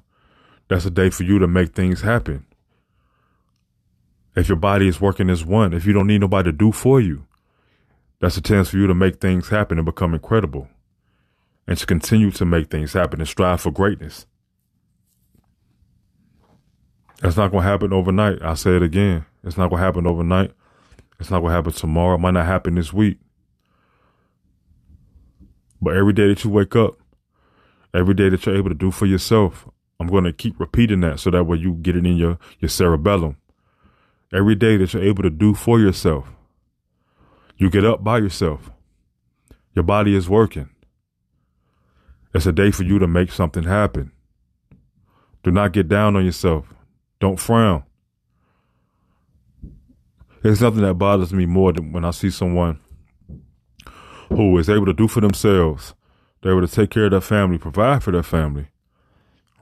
that's 0.68 0.84
a 0.84 0.90
day 0.90 1.10
for 1.10 1.24
you 1.24 1.38
to 1.38 1.46
make 1.46 1.74
things 1.74 2.02
happen. 2.02 2.46
If 4.36 4.48
your 4.48 4.56
body 4.56 4.86
is 4.86 5.00
working 5.00 5.28
as 5.28 5.44
one, 5.44 5.72
if 5.72 5.84
you 5.84 5.92
don't 5.92 6.06
need 6.06 6.20
nobody 6.20 6.50
to 6.50 6.56
do 6.56 6.72
for 6.72 7.00
you, 7.00 7.26
that's 8.20 8.36
a 8.36 8.42
chance 8.42 8.68
for 8.68 8.76
you 8.76 8.86
to 8.86 8.94
make 8.94 9.20
things 9.20 9.48
happen 9.48 9.78
and 9.78 9.84
become 9.84 10.14
incredible 10.14 10.68
and 11.66 11.76
to 11.78 11.86
continue 11.86 12.30
to 12.32 12.44
make 12.44 12.70
things 12.70 12.92
happen 12.92 13.20
and 13.20 13.28
strive 13.28 13.60
for 13.60 13.70
greatness. 13.70 14.26
It's 17.22 17.36
not 17.36 17.50
going 17.50 17.62
to 17.62 17.68
happen 17.68 17.92
overnight. 17.92 18.40
I'll 18.42 18.56
say 18.56 18.76
it 18.76 18.82
again. 18.82 19.26
It's 19.44 19.56
not 19.56 19.68
going 19.68 19.80
to 19.80 19.84
happen 19.84 20.06
overnight. 20.06 20.52
It's 21.18 21.30
not 21.30 21.40
going 21.40 21.50
to 21.50 21.56
happen 21.56 21.72
tomorrow. 21.72 22.14
It 22.14 22.20
might 22.20 22.32
not 22.32 22.46
happen 22.46 22.74
this 22.74 22.92
week. 22.92 23.18
But 25.82 25.96
every 25.96 26.12
day 26.12 26.28
that 26.28 26.44
you 26.44 26.50
wake 26.50 26.74
up, 26.76 26.94
every 27.94 28.14
day 28.14 28.28
that 28.30 28.44
you're 28.46 28.56
able 28.56 28.70
to 28.70 28.74
do 28.74 28.90
for 28.90 29.06
yourself, 29.06 29.68
I'm 29.98 30.06
going 30.06 30.24
to 30.24 30.32
keep 30.32 30.58
repeating 30.58 31.00
that 31.00 31.20
so 31.20 31.30
that 31.30 31.44
way 31.44 31.58
you 31.58 31.74
get 31.74 31.96
it 31.96 32.06
in 32.06 32.16
your, 32.16 32.38
your 32.58 32.70
cerebellum. 32.70 33.36
Every 34.32 34.54
day 34.54 34.76
that 34.78 34.94
you're 34.94 35.02
able 35.02 35.22
to 35.22 35.30
do 35.30 35.54
for 35.54 35.78
yourself, 35.78 36.32
you 37.56 37.68
get 37.68 37.84
up 37.84 38.02
by 38.02 38.18
yourself. 38.18 38.70
Your 39.74 39.82
body 39.82 40.14
is 40.14 40.28
working. 40.28 40.70
It's 42.34 42.46
a 42.46 42.52
day 42.52 42.70
for 42.70 42.84
you 42.84 42.98
to 42.98 43.06
make 43.06 43.30
something 43.30 43.64
happen. 43.64 44.12
Do 45.42 45.50
not 45.50 45.72
get 45.72 45.88
down 45.88 46.16
on 46.16 46.24
yourself. 46.24 46.72
Don't 47.20 47.38
frown. 47.38 47.84
There's 50.42 50.62
nothing 50.62 50.80
that 50.80 50.94
bothers 50.94 51.34
me 51.34 51.44
more 51.44 51.72
than 51.72 51.92
when 51.92 52.04
I 52.04 52.12
see 52.12 52.30
someone 52.30 52.80
who 54.30 54.56
is 54.58 54.70
able 54.70 54.86
to 54.86 54.94
do 54.94 55.06
for 55.06 55.20
themselves. 55.20 55.94
They're 56.40 56.52
able 56.52 56.66
to 56.66 56.74
take 56.74 56.90
care 56.90 57.04
of 57.04 57.10
their 57.10 57.20
family, 57.20 57.58
provide 57.58 58.02
for 58.02 58.10
their 58.10 58.22
family, 58.22 58.68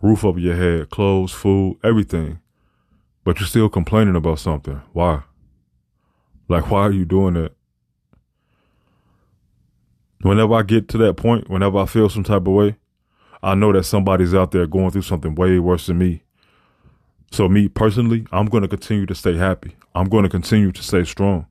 roof 0.00 0.24
over 0.24 0.38
your 0.38 0.54
head, 0.54 0.90
clothes, 0.90 1.32
food, 1.32 1.78
everything. 1.82 2.38
But 3.24 3.40
you're 3.40 3.48
still 3.48 3.68
complaining 3.68 4.14
about 4.14 4.38
something. 4.38 4.80
Why? 4.92 5.22
Like, 6.48 6.70
why 6.70 6.82
are 6.82 6.92
you 6.92 7.04
doing 7.04 7.34
that? 7.34 7.52
Whenever 10.22 10.54
I 10.54 10.62
get 10.62 10.88
to 10.88 10.98
that 10.98 11.14
point, 11.14 11.50
whenever 11.50 11.78
I 11.78 11.86
feel 11.86 12.08
some 12.08 12.24
type 12.24 12.46
of 12.46 12.54
way, 12.54 12.76
I 13.42 13.54
know 13.54 13.72
that 13.72 13.84
somebody's 13.84 14.34
out 14.34 14.52
there 14.52 14.66
going 14.66 14.90
through 14.90 15.02
something 15.02 15.34
way 15.34 15.58
worse 15.58 15.86
than 15.86 15.98
me. 15.98 16.22
So 17.30 17.48
me 17.48 17.68
personally, 17.68 18.26
I'm 18.32 18.46
going 18.46 18.62
to 18.62 18.68
continue 18.68 19.06
to 19.06 19.14
stay 19.14 19.36
happy. 19.36 19.76
I'm 19.94 20.08
going 20.08 20.24
to 20.24 20.28
continue 20.28 20.72
to 20.72 20.82
stay 20.82 21.04
strong. 21.04 21.46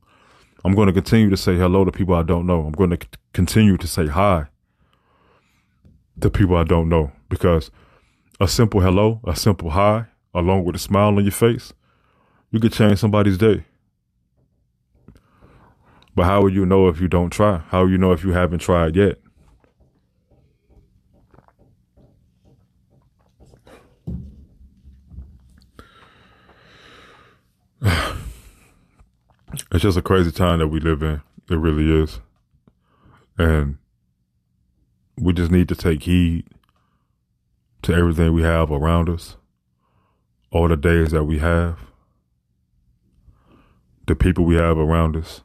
I'm 0.65 0.73
going 0.73 0.87
to 0.87 0.93
continue 0.93 1.29
to 1.29 1.37
say 1.37 1.55
hello 1.55 1.85
to 1.85 1.91
people 1.91 2.15
I 2.15 2.23
don't 2.23 2.45
know. 2.45 2.65
I'm 2.65 2.71
going 2.71 2.89
to 2.89 2.97
c- 3.01 3.09
continue 3.33 3.77
to 3.77 3.87
say 3.87 4.07
hi 4.07 4.47
to 6.19 6.29
people 6.29 6.57
I 6.57 6.63
don't 6.63 6.89
know 6.89 7.11
because 7.29 7.69
a 8.39 8.47
simple 8.47 8.81
hello, 8.81 9.21
a 9.25 9.35
simple 9.35 9.71
hi, 9.71 10.05
along 10.33 10.65
with 10.65 10.75
a 10.75 10.79
smile 10.79 11.15
on 11.15 11.23
your 11.23 11.31
face, 11.31 11.73
you 12.51 12.59
could 12.59 12.73
change 12.73 12.99
somebody's 12.99 13.37
day. 13.37 13.65
But 16.15 16.25
how 16.25 16.41
will 16.41 16.53
you 16.53 16.65
know 16.65 16.87
if 16.87 16.99
you 16.99 17.07
don't 17.07 17.29
try? 17.29 17.57
How 17.69 17.83
will 17.83 17.91
you 17.91 17.97
know 17.97 18.11
if 18.11 18.23
you 18.23 18.31
haven't 18.31 18.59
tried 18.59 18.95
yet? 18.95 19.19
It's 29.77 29.83
just 29.83 29.97
a 29.97 30.01
crazy 30.01 30.31
time 30.31 30.57
that 30.57 30.69
we 30.69 30.79
live 30.79 31.03
in. 31.03 31.21
It 31.51 31.55
really 31.55 32.01
is. 32.01 32.19
And 33.37 33.77
we 35.15 35.33
just 35.33 35.51
need 35.51 35.69
to 35.69 35.75
take 35.75 36.01
heed 36.01 36.47
to 37.83 37.93
everything 37.93 38.33
we 38.33 38.41
have 38.41 38.71
around 38.71 39.07
us, 39.07 39.35
all 40.49 40.67
the 40.67 40.77
days 40.77 41.11
that 41.11 41.25
we 41.25 41.37
have, 41.37 41.77
the 44.07 44.15
people 44.15 44.45
we 44.45 44.55
have 44.55 44.79
around 44.79 45.15
us, 45.15 45.41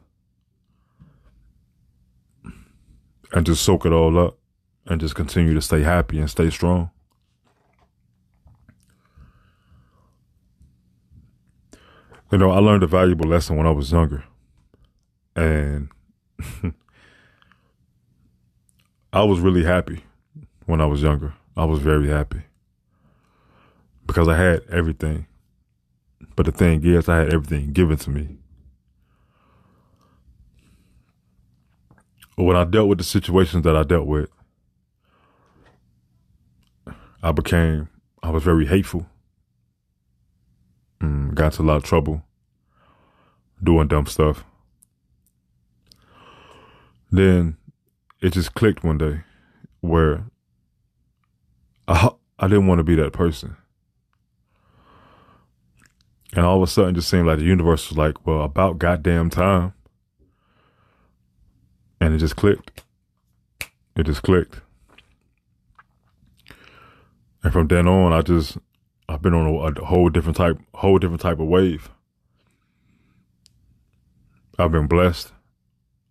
and 3.33 3.45
just 3.45 3.61
soak 3.61 3.85
it 3.85 3.91
all 3.91 4.17
up 4.17 4.39
and 4.87 4.99
just 4.99 5.13
continue 5.13 5.53
to 5.53 5.61
stay 5.61 5.83
happy 5.83 6.17
and 6.17 6.27
stay 6.27 6.49
strong. 6.49 6.89
You 12.33 12.39
know, 12.39 12.49
I 12.49 12.57
learned 12.57 12.81
a 12.81 12.87
valuable 12.87 13.27
lesson 13.27 13.57
when 13.57 13.67
I 13.67 13.69
was 13.69 13.91
younger. 13.91 14.23
And 15.35 15.89
I 19.13 19.21
was 19.21 19.39
really 19.39 19.63
happy 19.63 20.03
when 20.65 20.81
I 20.81 20.87
was 20.87 21.03
younger. 21.03 21.35
I 21.55 21.65
was 21.65 21.77
very 21.77 22.09
happy 22.09 22.41
because 24.07 24.27
I 24.27 24.35
had 24.35 24.63
everything. 24.67 25.27
But 26.35 26.47
the 26.47 26.51
thing 26.51 26.83
is, 26.83 27.07
I 27.07 27.19
had 27.19 27.31
everything 27.31 27.71
given 27.71 27.97
to 27.97 28.09
me. 28.09 28.39
When 32.35 32.55
I 32.55 32.63
dealt 32.63 32.89
with 32.89 32.97
the 32.97 33.03
situations 33.03 33.63
that 33.63 33.75
I 33.75 33.83
dealt 33.83 34.07
with, 34.07 34.31
I 37.21 37.31
became, 37.31 37.89
I 38.23 38.31
was 38.31 38.41
very 38.41 38.65
hateful. 38.65 39.05
Got 41.33 41.45
into 41.53 41.61
a 41.61 41.63
lot 41.63 41.77
of 41.77 41.83
trouble 41.83 42.23
doing 43.61 43.87
dumb 43.87 44.05
stuff. 44.05 44.43
Then 47.11 47.57
it 48.21 48.33
just 48.33 48.53
clicked 48.53 48.83
one 48.83 48.97
day 48.97 49.21
where 49.81 50.25
I, 51.87 52.11
I 52.39 52.47
didn't 52.47 52.67
want 52.67 52.79
to 52.79 52.83
be 52.83 52.95
that 52.95 53.13
person. 53.13 53.57
And 56.35 56.45
all 56.45 56.57
of 56.57 56.63
a 56.63 56.67
sudden, 56.67 56.91
it 56.91 56.95
just 56.95 57.09
seemed 57.09 57.27
like 57.27 57.37
the 57.37 57.45
universe 57.45 57.89
was 57.89 57.97
like, 57.97 58.25
well, 58.25 58.43
about 58.43 58.79
goddamn 58.79 59.29
time. 59.29 59.73
And 62.01 62.13
it 62.13 62.17
just 62.17 62.35
clicked. 62.35 62.83
It 63.95 64.03
just 64.03 64.23
clicked. 64.23 64.61
And 67.43 67.53
from 67.53 67.67
then 67.67 67.87
on, 67.87 68.13
I 68.13 68.21
just 68.21 68.57
I've 69.07 69.21
been 69.21 69.33
on 69.33 69.47
a, 69.47 69.81
a 69.81 69.85
whole 69.85 70.09
different 70.09 70.37
type, 70.37 70.57
whole 70.75 70.97
different 70.97 71.21
type 71.21 71.39
of 71.39 71.47
wave. 71.47 71.89
I've 74.57 74.71
been 74.71 74.87
blessed. 74.87 75.31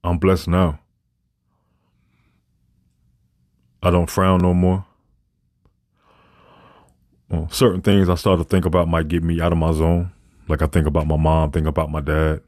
I'm 0.05 0.19
blessed 0.19 0.49
now. 0.49 0.81
I 3.83 3.91
don't 3.91 4.11
frown 4.11 4.41
no 4.41 4.55
more. 4.55 4.85
Well, 7.29 7.49
certain 7.51 7.81
things 7.83 8.09
I 8.09 8.15
start 8.15 8.39
to 8.39 8.45
think 8.45 8.65
about 8.65 8.89
might 8.89 9.09
get 9.09 9.23
me 9.23 9.41
out 9.41 9.53
of 9.53 9.59
my 9.59 9.73
zone. 9.73 10.13
Like 10.49 10.61
I 10.61 10.67
think 10.67 10.87
about 10.87 11.07
my 11.07 11.17
mom, 11.17 11.51
think 11.51 11.67
about 11.67 11.91
my 11.91 12.01
dad, 12.01 12.43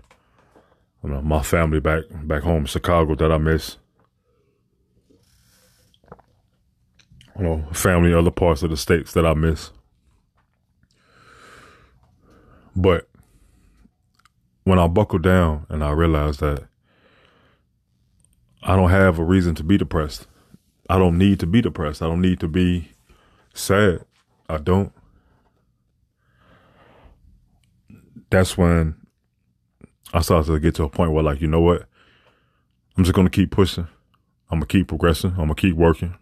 you 1.02 1.10
know, 1.10 1.22
my 1.22 1.42
family 1.42 1.80
back 1.80 2.02
back 2.24 2.42
home 2.42 2.62
in 2.62 2.66
Chicago 2.66 3.14
that 3.14 3.32
I 3.32 3.38
miss. 3.38 3.78
You 7.38 7.44
know, 7.44 7.64
family 7.72 8.12
other 8.12 8.30
parts 8.30 8.62
of 8.62 8.70
the 8.70 8.76
states 8.76 9.12
that 9.14 9.24
I 9.24 9.34
miss. 9.34 9.70
But 12.76 13.08
when 14.64 14.78
I 14.78 14.88
buckle 14.88 15.18
down 15.18 15.66
and 15.68 15.84
I 15.84 15.90
realize 15.90 16.38
that 16.38 16.66
I 18.66 18.76
don't 18.76 18.90
have 18.90 19.18
a 19.18 19.24
reason 19.24 19.54
to 19.56 19.62
be 19.62 19.76
depressed. 19.76 20.26
I 20.88 20.98
don't 20.98 21.18
need 21.18 21.38
to 21.40 21.46
be 21.46 21.60
depressed. 21.60 22.00
I 22.00 22.06
don't 22.06 22.22
need 22.22 22.40
to 22.40 22.48
be 22.48 22.92
sad. 23.52 24.04
I 24.48 24.56
don't. 24.56 24.90
That's 28.30 28.56
when 28.56 28.96
I 30.14 30.20
started 30.20 30.50
to 30.50 30.58
get 30.60 30.74
to 30.76 30.84
a 30.84 30.88
point 30.88 31.12
where, 31.12 31.22
like, 31.22 31.42
you 31.42 31.46
know 31.46 31.60
what? 31.60 31.86
I'm 32.96 33.04
just 33.04 33.14
going 33.14 33.26
to 33.26 33.30
keep 33.30 33.50
pushing. 33.50 33.86
I'm 34.50 34.60
going 34.60 34.68
to 34.68 34.78
keep 34.78 34.88
progressing. 34.88 35.30
I'm 35.30 35.46
going 35.46 35.48
to 35.50 35.60
keep 35.60 35.76
working. 35.76 36.16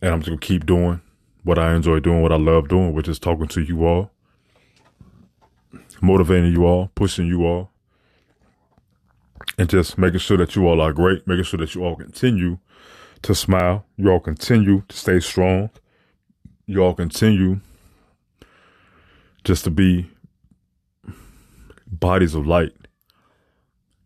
And 0.00 0.12
I'm 0.12 0.20
just 0.20 0.28
going 0.28 0.38
to 0.38 0.46
keep 0.46 0.64
doing 0.64 1.00
what 1.42 1.58
I 1.58 1.74
enjoy 1.74 2.00
doing, 2.00 2.22
what 2.22 2.32
I 2.32 2.36
love 2.36 2.68
doing, 2.68 2.92
which 2.92 3.08
is 3.08 3.18
talking 3.18 3.48
to 3.48 3.62
you 3.62 3.84
all, 3.84 4.10
motivating 6.00 6.52
you 6.52 6.64
all, 6.64 6.90
pushing 6.94 7.26
you 7.26 7.44
all, 7.44 7.70
and 9.58 9.68
just 9.68 9.98
making 9.98 10.20
sure 10.20 10.36
that 10.36 10.54
you 10.56 10.66
all 10.66 10.80
are 10.80 10.92
great, 10.92 11.26
making 11.26 11.44
sure 11.44 11.58
that 11.58 11.74
you 11.74 11.84
all 11.84 11.96
continue 11.96 12.58
to 13.22 13.34
smile, 13.34 13.84
you 13.96 14.10
all 14.10 14.20
continue 14.20 14.82
to 14.88 14.96
stay 14.96 15.20
strong, 15.20 15.70
you 16.66 16.82
all 16.82 16.94
continue 16.94 17.60
just 19.44 19.64
to 19.64 19.70
be 19.70 20.10
bodies 21.86 22.34
of 22.34 22.46
light 22.46 22.72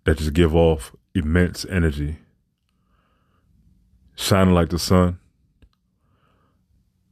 that 0.05 0.19
just 0.19 0.33
give 0.33 0.55
off 0.55 0.95
immense 1.15 1.65
energy, 1.71 2.17
shining 4.15 4.55
like 4.55 4.69
the 4.69 4.79
sun. 4.79 5.19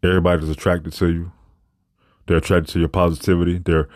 Everybody's 0.02 0.48
attracted 0.48 0.92
to 0.94 1.08
you. 1.10 1.32
They're 2.26 2.36
attracted 2.36 2.72
to 2.74 2.78
your 2.78 2.88
positivity. 2.88 3.58
They're, 3.58 3.88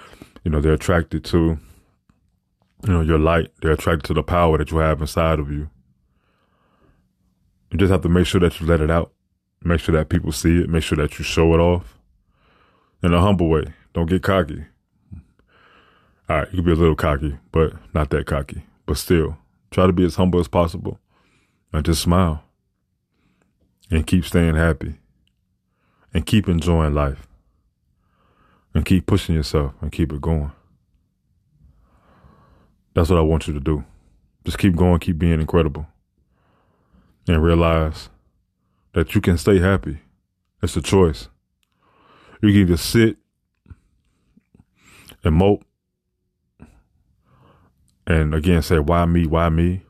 you 0.45 0.51
know, 0.51 0.61
they're 0.61 0.73
attracted 0.73 1.25
to, 1.27 1.59
you 2.87 2.93
know, 2.93 3.01
your 3.01 3.19
light. 3.19 3.51
They're 3.61 3.73
attracted 3.73 4.05
to 4.09 4.15
the 4.15 4.23
power 4.23 4.59
that 4.59 4.71
you 4.71 4.79
have 4.79 5.01
inside 5.01 5.39
of 5.39 5.51
you. 5.51 5.71
You 7.71 7.79
just 7.79 7.93
have 7.93 8.03
to 8.03 8.09
make 8.09 8.27
sure 8.27 8.41
that 8.41 8.61
you 8.61 8.67
let 8.67 8.81
it 8.81 8.91
out. 8.91 9.13
Make 9.65 9.81
sure 9.81 9.95
that 9.95 10.09
people 10.09 10.33
see 10.33 10.59
it. 10.59 10.69
Make 10.69 10.83
sure 10.83 10.97
that 10.97 11.19
you 11.19 11.25
show 11.25 11.55
it 11.55 11.59
off 11.59 11.99
in 13.03 13.15
a 13.15 13.21
humble 13.21 13.49
way. 13.49 13.65
Don't 13.95 14.09
get 14.09 14.23
cocky. 14.23 14.65
All 16.29 16.39
right, 16.39 16.49
you 16.49 16.59
can 16.59 16.65
be 16.65 16.73
a 16.73 16.77
little 16.77 16.97
cocky, 16.97 17.37
but 17.51 17.75
not 17.95 18.11
that 18.11 18.27
cocky. 18.27 18.63
But 18.87 18.99
still, 18.99 19.39
try 19.71 19.87
to 19.87 19.93
be 19.93 20.05
as 20.05 20.17
humble 20.17 20.41
as 20.41 20.49
possible 20.49 20.99
and 21.73 21.85
just 21.85 22.03
smile 22.03 22.45
and 23.91 24.07
keep 24.07 24.25
staying 24.25 24.57
happy 24.57 24.95
and 26.13 26.27
keep 26.27 26.49
enjoying 26.49 26.95
life 26.95 27.27
and 28.75 28.85
keep 28.85 29.07
pushing 29.07 29.35
yourself 29.35 29.75
and 29.81 29.93
keep 29.93 30.13
it 30.13 30.21
going. 30.21 30.53
That's 32.95 33.11
what 33.11 33.19
I 33.19 33.23
want 33.23 33.47
you 33.47 33.55
to 33.55 33.61
do. 33.61 33.85
Just 34.45 34.59
keep 34.59 34.77
going, 34.77 34.99
keep 34.99 35.19
being 35.19 35.41
incredible, 35.41 35.87
and 37.29 37.43
realize 37.43 38.09
that 38.93 39.15
you 39.15 39.21
can 39.21 39.39
stay 39.39 39.59
happy. 39.59 39.99
It's 40.63 40.77
a 40.77 40.83
choice. 40.83 41.29
You 42.43 42.51
can 42.51 42.61
either 42.61 42.77
sit 42.77 43.17
and 45.25 45.37
mope 45.37 45.65
and 48.07 48.35
again 48.35 48.63
say, 48.63 48.79
why 48.79 49.05
me, 49.05 49.27
why 49.27 49.49
me? 49.49 49.83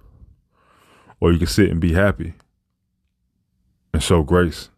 Or 1.21 1.33
you 1.33 1.39
can 1.39 1.47
sit 1.47 1.71
and 1.71 1.81
be 1.81 1.95
happy 1.95 2.35
and 3.93 4.03
show 4.03 4.23
grace, 4.23 4.69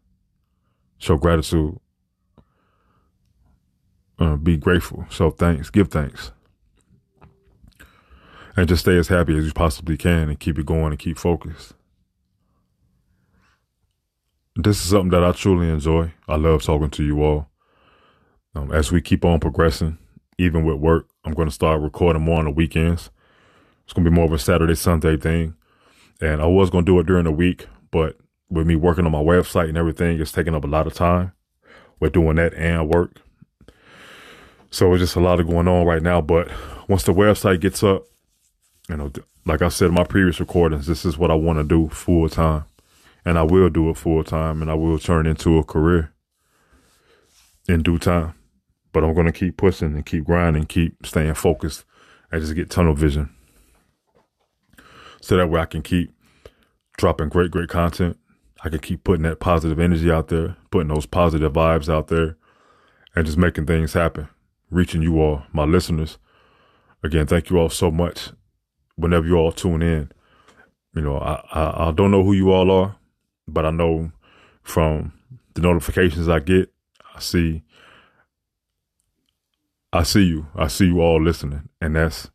show 0.98 1.16
gratitude, 1.16 1.78
uh, 4.24 4.36
be 4.36 4.56
grateful, 4.56 5.06
So 5.10 5.30
thanks, 5.30 5.70
give 5.70 5.88
thanks. 5.88 6.32
And 8.56 8.68
just 8.68 8.82
stay 8.82 8.96
as 8.96 9.08
happy 9.08 9.36
as 9.36 9.46
you 9.46 9.52
possibly 9.52 9.96
can 9.96 10.28
and 10.28 10.38
keep 10.38 10.58
it 10.58 10.66
going 10.66 10.92
and 10.92 10.98
keep 10.98 11.18
focused. 11.18 11.74
This 14.56 14.76
is 14.76 14.90
something 14.90 15.10
that 15.10 15.24
I 15.24 15.32
truly 15.32 15.68
enjoy. 15.68 16.12
I 16.28 16.36
love 16.36 16.62
talking 16.62 16.90
to 16.90 17.04
you 17.04 17.22
all. 17.22 17.48
Um, 18.54 18.70
as 18.70 18.92
we 18.92 19.00
keep 19.00 19.24
on 19.24 19.40
progressing, 19.40 19.98
even 20.38 20.64
with 20.64 20.76
work, 20.76 21.08
I'm 21.24 21.34
going 21.34 21.48
to 21.48 21.54
start 21.54 21.80
recording 21.80 22.22
more 22.22 22.38
on 22.38 22.44
the 22.44 22.52
weekends. 22.52 23.10
It's 23.84 23.92
going 23.92 24.04
to 24.04 24.10
be 24.10 24.14
more 24.14 24.26
of 24.26 24.32
a 24.32 24.38
Saturday, 24.38 24.76
Sunday 24.76 25.16
thing. 25.16 25.56
And 26.20 26.40
I 26.40 26.46
was 26.46 26.70
going 26.70 26.84
to 26.84 26.92
do 26.92 27.00
it 27.00 27.06
during 27.06 27.24
the 27.24 27.32
week, 27.32 27.66
but 27.90 28.16
with 28.48 28.66
me 28.66 28.76
working 28.76 29.04
on 29.04 29.12
my 29.12 29.22
website 29.22 29.68
and 29.68 29.76
everything, 29.76 30.20
it's 30.20 30.30
taking 30.30 30.54
up 30.54 30.64
a 30.64 30.68
lot 30.68 30.86
of 30.86 30.94
time 30.94 31.32
with 31.98 32.12
doing 32.12 32.36
that 32.36 32.54
and 32.54 32.88
work. 32.88 33.20
So 34.74 34.92
it's 34.92 35.00
just 35.02 35.14
a 35.14 35.20
lot 35.20 35.38
of 35.38 35.46
going 35.46 35.68
on 35.68 35.86
right 35.86 36.02
now. 36.02 36.20
But 36.20 36.50
once 36.88 37.04
the 37.04 37.14
website 37.14 37.60
gets 37.60 37.84
up, 37.84 38.06
you 38.88 38.96
know, 38.96 39.12
like 39.46 39.62
I 39.62 39.68
said 39.68 39.90
in 39.90 39.94
my 39.94 40.02
previous 40.02 40.40
recordings, 40.40 40.88
this 40.88 41.04
is 41.04 41.16
what 41.16 41.30
I 41.30 41.34
want 41.34 41.60
to 41.60 41.62
do 41.62 41.88
full 41.90 42.28
time. 42.28 42.64
And 43.24 43.38
I 43.38 43.44
will 43.44 43.70
do 43.70 43.88
it 43.90 43.96
full 43.96 44.24
time 44.24 44.62
and 44.62 44.68
I 44.68 44.74
will 44.74 44.98
turn 44.98 45.28
into 45.28 45.58
a 45.58 45.62
career 45.62 46.12
in 47.68 47.84
due 47.84 48.00
time. 48.00 48.34
But 48.92 49.04
I'm 49.04 49.14
going 49.14 49.26
to 49.26 49.32
keep 49.32 49.56
pushing 49.56 49.94
and 49.94 50.04
keep 50.04 50.24
grinding, 50.24 50.66
keep 50.66 51.06
staying 51.06 51.34
focused 51.34 51.84
and 52.32 52.40
just 52.40 52.56
get 52.56 52.68
tunnel 52.68 52.94
vision. 52.94 53.30
So 55.20 55.36
that 55.36 55.50
way 55.50 55.60
I 55.60 55.66
can 55.66 55.82
keep 55.82 56.12
dropping 56.96 57.28
great, 57.28 57.52
great 57.52 57.68
content. 57.68 58.18
I 58.64 58.70
can 58.70 58.80
keep 58.80 59.04
putting 59.04 59.22
that 59.22 59.38
positive 59.38 59.78
energy 59.78 60.10
out 60.10 60.28
there, 60.28 60.56
putting 60.72 60.88
those 60.88 61.06
positive 61.06 61.52
vibes 61.52 61.88
out 61.88 62.08
there, 62.08 62.36
and 63.14 63.24
just 63.24 63.38
making 63.38 63.66
things 63.66 63.92
happen, 63.92 64.28
reaching 64.74 65.02
you 65.02 65.20
all, 65.20 65.42
my 65.52 65.64
listeners. 65.64 66.18
Again, 67.02 67.26
thank 67.26 67.50
you 67.50 67.58
all 67.58 67.68
so 67.68 67.90
much. 67.90 68.30
Whenever 68.96 69.26
you 69.26 69.36
all 69.36 69.52
tune 69.52 69.82
in, 69.82 70.10
you 70.94 71.02
know, 71.02 71.18
I, 71.18 71.44
I, 71.52 71.88
I 71.88 71.92
don't 71.92 72.10
know 72.10 72.22
who 72.22 72.32
you 72.32 72.52
all 72.52 72.70
are, 72.70 72.96
but 73.48 73.64
I 73.64 73.70
know 73.70 74.12
from 74.62 75.12
the 75.54 75.60
notifications 75.60 76.28
I 76.28 76.40
get, 76.40 76.72
I 77.14 77.20
see 77.20 77.62
I 79.94 80.02
see 80.02 80.24
you. 80.24 80.48
I 80.56 80.66
see 80.66 80.86
you 80.86 81.00
all 81.00 81.22
listening. 81.22 81.68
And 81.80 81.94
that's 81.94 82.28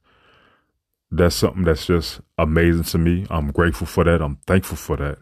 that's 1.12 1.36
something 1.36 1.64
that's 1.64 1.86
just 1.86 2.22
amazing 2.38 2.86
to 2.86 2.98
me. 2.98 3.28
I'm 3.30 3.52
grateful 3.52 3.86
for 3.86 4.06
that. 4.06 4.22
I'm 4.22 4.38
thankful 4.48 4.78
for 4.78 4.96
that. 4.96 5.18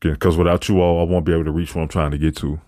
Because 0.00 0.36
without 0.36 0.68
you 0.68 0.80
all, 0.80 1.00
I 1.00 1.10
won't 1.10 1.26
be 1.26 1.32
able 1.32 1.44
to 1.44 1.52
reach 1.52 1.74
what 1.74 1.82
I'm 1.82 1.88
trying 1.88 2.10
to 2.10 2.18
get 2.18 2.36
to. 2.38 2.60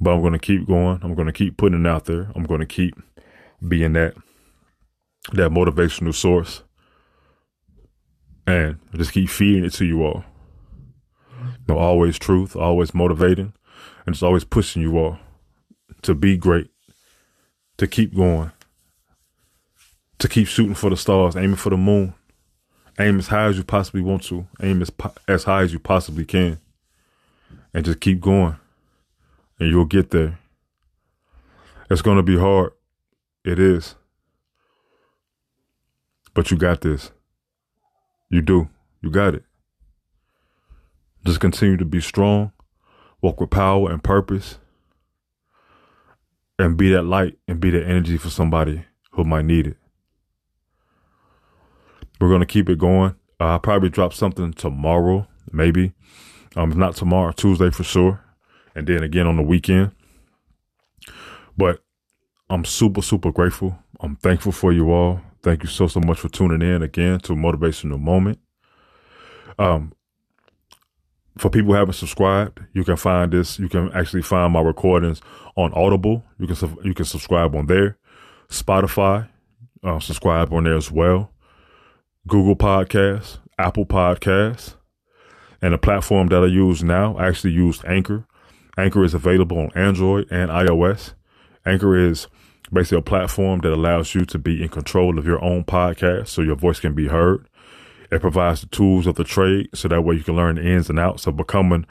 But 0.00 0.12
I'm 0.12 0.20
going 0.20 0.32
to 0.32 0.38
keep 0.38 0.66
going. 0.66 0.98
I'm 1.02 1.14
going 1.14 1.26
to 1.26 1.32
keep 1.32 1.56
putting 1.56 1.84
it 1.84 1.88
out 1.88 2.06
there. 2.06 2.30
I'm 2.34 2.44
going 2.44 2.60
to 2.60 2.66
keep 2.66 2.94
being 3.66 3.92
that 3.92 4.14
that 5.32 5.50
motivational 5.50 6.14
source, 6.14 6.62
and 8.46 8.78
just 8.96 9.12
keep 9.12 9.28
feeding 9.28 9.64
it 9.64 9.74
to 9.74 9.84
you 9.84 10.02
all. 10.02 10.24
You 11.42 11.74
know, 11.74 11.78
always 11.78 12.18
truth, 12.18 12.56
always 12.56 12.94
motivating, 12.94 13.52
and 14.06 14.14
it's 14.14 14.22
always 14.22 14.44
pushing 14.44 14.80
you 14.82 14.96
all 14.96 15.18
to 16.02 16.14
be 16.14 16.36
great, 16.38 16.70
to 17.76 17.86
keep 17.86 18.14
going, 18.14 18.50
to 20.18 20.28
keep 20.28 20.46
shooting 20.48 20.74
for 20.74 20.88
the 20.88 20.96
stars, 20.96 21.36
aiming 21.36 21.56
for 21.56 21.70
the 21.70 21.76
moon. 21.76 22.14
Aim 22.98 23.18
as 23.18 23.28
high 23.28 23.46
as 23.46 23.56
you 23.56 23.64
possibly 23.64 24.00
want 24.02 24.22
to. 24.24 24.46
Aim 24.62 24.82
as 24.82 24.90
po- 24.90 25.14
as 25.28 25.44
high 25.44 25.62
as 25.62 25.72
you 25.72 25.78
possibly 25.78 26.24
can, 26.24 26.58
and 27.72 27.84
just 27.84 28.00
keep 28.00 28.20
going, 28.20 28.56
and 29.60 29.68
you'll 29.68 29.84
get 29.84 30.10
there. 30.10 30.38
It's 31.90 32.02
gonna 32.02 32.22
be 32.22 32.38
hard. 32.38 32.72
It 33.44 33.58
is, 33.58 33.94
but 36.34 36.50
you 36.50 36.56
got 36.56 36.80
this. 36.80 37.12
You 38.30 38.42
do. 38.42 38.68
You 39.02 39.10
got 39.10 39.34
it. 39.34 39.44
Just 41.24 41.40
continue 41.40 41.76
to 41.76 41.84
be 41.84 42.00
strong, 42.00 42.52
walk 43.20 43.40
with 43.40 43.50
power 43.50 43.90
and 43.90 44.02
purpose, 44.02 44.58
and 46.58 46.76
be 46.76 46.90
that 46.92 47.02
light 47.02 47.38
and 47.46 47.60
be 47.60 47.70
that 47.70 47.84
energy 47.84 48.16
for 48.16 48.30
somebody 48.30 48.84
who 49.12 49.24
might 49.24 49.44
need 49.44 49.66
it. 49.66 49.76
We're 52.20 52.30
gonna 52.30 52.46
keep 52.46 52.68
it 52.68 52.78
going. 52.78 53.16
Uh, 53.40 53.44
I'll 53.44 53.58
probably 53.58 53.88
drop 53.88 54.12
something 54.12 54.52
tomorrow, 54.52 55.26
maybe. 55.50 55.92
Um, 56.56 56.70
if 56.70 56.76
not 56.76 56.94
tomorrow, 56.94 57.32
Tuesday 57.32 57.70
for 57.70 57.84
sure, 57.84 58.20
and 58.74 58.86
then 58.86 59.02
again 59.02 59.26
on 59.26 59.36
the 59.36 59.42
weekend. 59.42 59.92
But 61.56 61.82
I'm 62.48 62.64
super, 62.64 63.02
super 63.02 63.30
grateful. 63.30 63.78
I'm 64.00 64.16
thankful 64.16 64.52
for 64.52 64.72
you 64.72 64.90
all. 64.90 65.20
Thank 65.42 65.62
you 65.62 65.68
so, 65.68 65.86
so 65.86 66.00
much 66.00 66.18
for 66.18 66.28
tuning 66.28 66.62
in 66.62 66.82
again 66.82 67.20
to 67.20 67.32
Motivational 67.32 68.00
Moment. 68.00 68.38
Um, 69.58 69.92
for 71.38 71.48
people 71.48 71.72
who 71.72 71.78
haven't 71.78 71.94
subscribed, 71.94 72.60
you 72.72 72.84
can 72.84 72.96
find 72.96 73.32
this. 73.32 73.58
You 73.58 73.68
can 73.68 73.90
actually 73.92 74.22
find 74.22 74.52
my 74.52 74.60
recordings 74.60 75.20
on 75.56 75.72
Audible. 75.74 76.24
You 76.38 76.46
can 76.46 76.76
you 76.84 76.94
can 76.94 77.04
subscribe 77.04 77.54
on 77.54 77.66
there, 77.66 77.98
Spotify, 78.48 79.28
uh, 79.82 80.00
subscribe 80.00 80.52
on 80.52 80.64
there 80.64 80.76
as 80.76 80.90
well. 80.90 81.32
Google 82.26 82.56
Podcasts, 82.56 83.38
Apple 83.58 83.86
Podcasts, 83.86 84.74
and 85.62 85.72
the 85.72 85.78
platform 85.78 86.28
that 86.28 86.42
I 86.42 86.46
use 86.46 86.82
now. 86.82 87.16
I 87.16 87.28
actually 87.28 87.52
use 87.52 87.82
Anchor. 87.86 88.26
Anchor 88.76 89.04
is 89.04 89.14
available 89.14 89.58
on 89.58 89.70
Android 89.74 90.28
and 90.30 90.50
iOS. 90.50 91.14
Anchor 91.66 91.96
is 91.96 92.28
basically 92.72 92.98
a 92.98 93.02
platform 93.02 93.60
that 93.60 93.72
allows 93.72 94.14
you 94.14 94.24
to 94.24 94.38
be 94.38 94.62
in 94.62 94.68
control 94.68 95.18
of 95.18 95.26
your 95.26 95.42
own 95.42 95.64
podcast 95.64 96.28
so 96.28 96.42
your 96.42 96.56
voice 96.56 96.80
can 96.80 96.94
be 96.94 97.08
heard. 97.08 97.48
It 98.10 98.20
provides 98.20 98.60
the 98.60 98.66
tools 98.68 99.06
of 99.06 99.16
the 99.16 99.24
trade 99.24 99.68
so 99.74 99.88
that 99.88 100.02
way 100.02 100.16
you 100.16 100.24
can 100.24 100.36
learn 100.36 100.56
the 100.56 100.66
ins 100.66 100.90
and 100.90 100.98
outs 100.98 101.26
of 101.26 101.36
becoming 101.36 101.86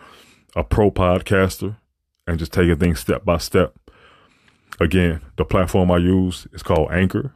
a 0.56 0.63
pro 0.63 0.92
podcaster 0.92 1.78
and 2.28 2.39
just 2.39 2.54
taking 2.54 2.78
things 2.78 3.00
step 3.00 3.24
by 3.26 3.38
step. 3.38 3.76
Again, 4.80 5.22
the 5.36 5.46
platform 5.46 5.92
I 5.92 5.98
use 5.98 6.48
is 6.54 6.63
called 6.63 6.92
Anchor 6.92 7.34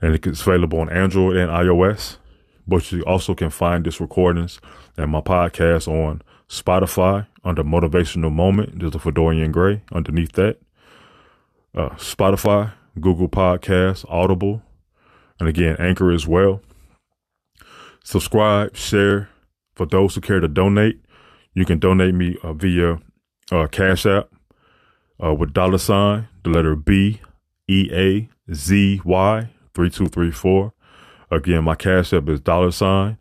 and 0.00 0.14
it's 0.14 0.40
available 0.40 0.80
on 0.80 0.90
Android 0.90 1.36
and 1.36 1.50
iOS. 1.50 2.16
But 2.66 2.90
you 2.92 3.02
also 3.02 3.34
can 3.34 3.50
find 3.50 3.84
this 3.84 4.00
recordings 4.00 4.60
and 4.96 5.10
my 5.10 5.20
podcast 5.20 5.88
on 5.88 6.22
Spotify 6.48 7.26
under 7.44 7.64
Motivational 7.64 8.32
Moment. 8.32 8.78
There's 8.78 8.94
a 8.94 8.98
Fedorian 8.98 9.52
Gray 9.52 9.82
underneath 9.92 10.32
that. 10.32 10.58
Uh, 11.74 11.90
Spotify, 11.90 12.72
Google 13.00 13.28
Podcasts, 13.28 14.04
Audible, 14.08 14.62
and 15.38 15.48
again, 15.48 15.76
Anchor 15.78 16.10
as 16.10 16.26
well. 16.26 16.60
Subscribe, 18.04 18.76
share. 18.76 19.28
For 19.74 19.86
those 19.86 20.14
who 20.14 20.20
care 20.20 20.40
to 20.40 20.48
donate, 20.48 21.00
you 21.54 21.64
can 21.64 21.78
donate 21.78 22.14
me 22.14 22.36
uh, 22.42 22.52
via 22.52 22.98
uh, 23.50 23.66
Cash 23.68 24.04
App 24.04 24.28
uh, 25.22 25.32
with 25.32 25.52
dollar 25.54 25.78
sign, 25.78 26.28
the 26.42 26.50
letter 26.50 26.76
B 26.76 27.20
E 27.68 27.88
A 27.92 28.28
Z 28.52 29.00
Y 29.04 29.48
3234. 29.74 30.72
Again, 31.30 31.64
my 31.64 31.76
Cash 31.76 32.12
App 32.12 32.28
is 32.28 32.40
dollar 32.40 32.72
sign 32.72 33.18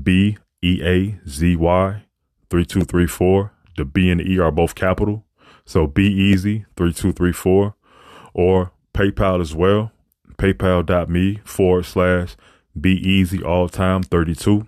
B 0.00 0.36
E 0.62 0.80
A 0.84 1.18
Z 1.28 1.56
Y 1.56 2.02
3234. 2.50 3.52
The 3.76 3.84
B 3.84 4.10
and 4.10 4.20
the 4.20 4.30
E 4.30 4.38
are 4.38 4.50
both 4.50 4.74
capital. 4.74 5.24
So 5.64 5.86
be 5.86 6.04
easy 6.04 6.66
3234 6.76 7.74
or 8.34 8.72
PayPal 8.92 9.40
as 9.40 9.54
well. 9.54 9.92
PayPal.me 10.36 11.40
forward 11.44 11.84
slash 11.84 12.36
Be 12.78 12.92
easy 12.92 13.42
all 13.42 13.68
time 13.68 14.02
32. 14.02 14.66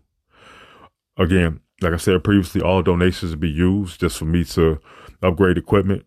Again, 1.16 1.60
like 1.80 1.92
I 1.92 1.96
said 1.96 2.22
previously, 2.24 2.60
all 2.60 2.82
donations 2.82 3.32
will 3.32 3.38
be 3.38 3.50
used 3.50 4.00
just 4.00 4.18
for 4.18 4.24
me 4.24 4.44
to 4.44 4.80
upgrade 5.22 5.58
equipment, 5.58 6.04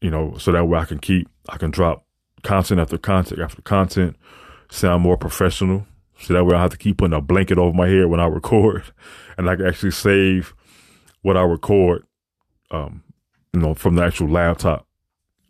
you 0.00 0.10
know, 0.10 0.36
so 0.38 0.52
that 0.52 0.66
way 0.66 0.78
I 0.78 0.84
can 0.84 0.98
keep, 0.98 1.28
I 1.48 1.56
can 1.56 1.70
drop 1.70 2.04
content 2.42 2.80
after 2.80 2.98
content 2.98 3.40
after 3.40 3.62
content, 3.62 4.16
sound 4.70 5.02
more 5.02 5.16
professional. 5.16 5.86
So 6.18 6.32
that 6.34 6.44
way 6.44 6.56
I 6.56 6.62
have 6.62 6.70
to 6.70 6.78
keep 6.78 6.98
putting 6.98 7.16
a 7.16 7.20
blanket 7.20 7.58
over 7.58 7.76
my 7.76 7.88
head 7.88 8.06
when 8.06 8.20
I 8.20 8.26
record 8.26 8.84
and 9.36 9.48
I 9.48 9.56
can 9.56 9.66
actually 9.66 9.90
save 9.90 10.54
what 11.26 11.36
I 11.36 11.42
record, 11.42 12.06
um, 12.70 13.02
you 13.52 13.58
know, 13.58 13.74
from 13.74 13.96
the 13.96 14.04
actual 14.04 14.28
laptop, 14.28 14.86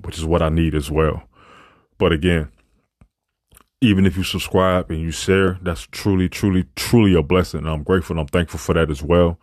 which 0.00 0.16
is 0.16 0.24
what 0.24 0.40
I 0.40 0.48
need 0.48 0.74
as 0.74 0.90
well. 0.90 1.28
But 1.98 2.12
again, 2.12 2.50
even 3.82 4.06
if 4.06 4.16
you 4.16 4.22
subscribe 4.22 4.90
and 4.90 5.02
you 5.02 5.10
share, 5.10 5.58
that's 5.60 5.86
truly, 5.90 6.30
truly, 6.30 6.64
truly 6.76 7.12
a 7.12 7.22
blessing. 7.22 7.60
And 7.60 7.68
I'm 7.68 7.82
grateful 7.82 8.14
and 8.14 8.20
I'm 8.20 8.26
thankful 8.26 8.58
for 8.58 8.72
that 8.72 8.90
as 8.90 9.02
well. 9.02 9.38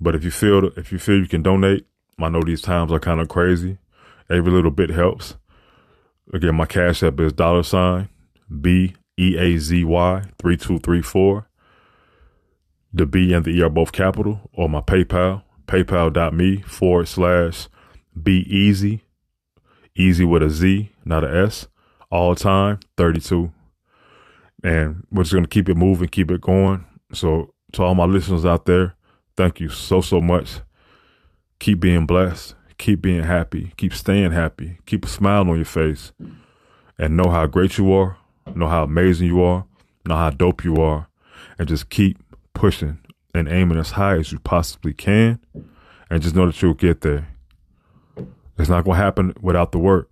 But 0.00 0.14
if 0.14 0.22
you 0.22 0.30
feel 0.30 0.66
if 0.78 0.92
you 0.92 1.00
feel 1.00 1.18
you 1.18 1.26
can 1.26 1.42
donate, 1.42 1.84
I 2.20 2.28
know 2.28 2.42
these 2.42 2.62
times 2.62 2.92
are 2.92 3.00
kind 3.00 3.20
of 3.20 3.26
crazy. 3.26 3.78
Every 4.30 4.52
little 4.52 4.70
bit 4.70 4.90
helps. 4.90 5.34
Again, 6.32 6.54
my 6.54 6.66
cash 6.66 7.02
app 7.02 7.18
is 7.18 7.32
dollar 7.32 7.64
sign 7.64 8.08
B 8.60 8.94
E 9.18 9.36
A 9.36 9.58
Z 9.58 9.82
Y 9.82 10.22
three 10.38 10.56
two 10.56 10.78
three 10.78 11.02
four. 11.02 11.48
The 12.92 13.04
B 13.04 13.32
and 13.32 13.44
the 13.44 13.50
E 13.50 13.62
are 13.62 13.68
both 13.68 13.90
capital, 13.90 14.48
or 14.52 14.68
my 14.68 14.80
PayPal, 14.80 15.42
paypal.me 15.66 16.62
forward 16.62 17.08
slash 17.08 17.68
be 18.20 18.40
easy, 18.54 19.04
easy 19.94 20.24
with 20.24 20.42
a 20.42 20.50
Z, 20.50 20.90
not 21.04 21.24
a 21.24 21.44
S, 21.44 21.68
all 22.10 22.34
time 22.34 22.80
32. 22.96 23.52
And 24.64 25.06
we're 25.10 25.22
just 25.22 25.32
going 25.32 25.44
to 25.44 25.50
keep 25.50 25.68
it 25.68 25.76
moving, 25.76 26.08
keep 26.08 26.30
it 26.30 26.40
going. 26.40 26.84
So, 27.12 27.52
to 27.72 27.82
all 27.82 27.94
my 27.94 28.04
listeners 28.04 28.44
out 28.44 28.64
there, 28.64 28.94
thank 29.36 29.60
you 29.60 29.68
so, 29.68 30.00
so 30.00 30.20
much. 30.20 30.60
Keep 31.58 31.80
being 31.80 32.06
blessed, 32.06 32.54
keep 32.78 33.02
being 33.02 33.24
happy, 33.24 33.72
keep 33.76 33.94
staying 33.94 34.32
happy, 34.32 34.78
keep 34.86 35.04
a 35.04 35.08
smile 35.08 35.48
on 35.48 35.56
your 35.56 35.64
face, 35.64 36.12
and 36.98 37.16
know 37.16 37.30
how 37.30 37.46
great 37.46 37.78
you 37.78 37.92
are, 37.92 38.16
know 38.54 38.68
how 38.68 38.84
amazing 38.84 39.26
you 39.26 39.42
are, 39.42 39.66
know 40.06 40.16
how 40.16 40.30
dope 40.30 40.64
you 40.64 40.76
are, 40.76 41.08
and 41.58 41.68
just 41.68 41.88
keep 41.90 42.18
pushing 42.54 42.98
and 43.36 43.48
aiming 43.48 43.78
as 43.78 43.92
high 43.92 44.16
as 44.16 44.32
you 44.32 44.38
possibly 44.38 44.92
can. 44.92 45.40
And 46.08 46.22
just 46.22 46.36
know 46.36 46.46
that 46.46 46.62
you'll 46.62 46.74
get 46.74 47.00
there. 47.00 47.28
It's 48.58 48.68
not 48.68 48.84
going 48.84 48.96
to 48.96 49.02
happen 49.02 49.34
without 49.40 49.72
the 49.72 49.78
work, 49.78 50.10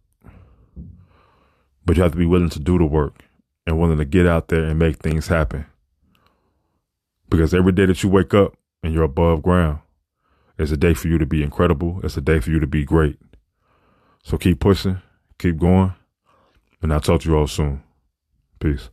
but 1.87 1.96
you 1.96 2.02
have 2.02 2.12
to 2.12 2.18
be 2.18 2.26
willing 2.26 2.50
to 2.50 2.58
do 2.58 2.78
the 2.78 2.84
work 2.84 3.22
and 3.66 3.78
willing 3.78 3.98
to 3.98 4.04
get 4.04 4.26
out 4.26 4.48
there 4.48 4.64
and 4.64 4.78
make 4.78 4.98
things 4.98 5.28
happen. 5.28 5.66
Because 7.28 7.54
every 7.54 7.72
day 7.72 7.87
that 7.87 8.02
you 8.02 8.08
wake 8.08 8.34
up 8.34 8.56
and 8.82 8.92
you're 8.92 9.04
above 9.04 9.42
ground 9.42 9.78
is 10.58 10.72
a 10.72 10.76
day 10.76 10.94
for 10.94 11.08
you 11.08 11.16
to 11.18 11.26
be 11.26 11.42
incredible. 11.42 12.00
It's 12.02 12.16
a 12.16 12.20
day 12.20 12.40
for 12.40 12.50
you 12.50 12.60
to 12.60 12.66
be 12.66 12.84
great. 12.84 13.18
So 14.22 14.37
keep 14.37 14.60
pushing, 14.60 15.00
keep 15.38 15.58
going, 15.58 15.94
and 16.82 16.92
I'll 16.92 17.00
talk 17.00 17.22
to 17.22 17.28
you 17.28 17.37
all 17.37 17.46
soon. 17.46 17.82
Peace. 18.60 18.90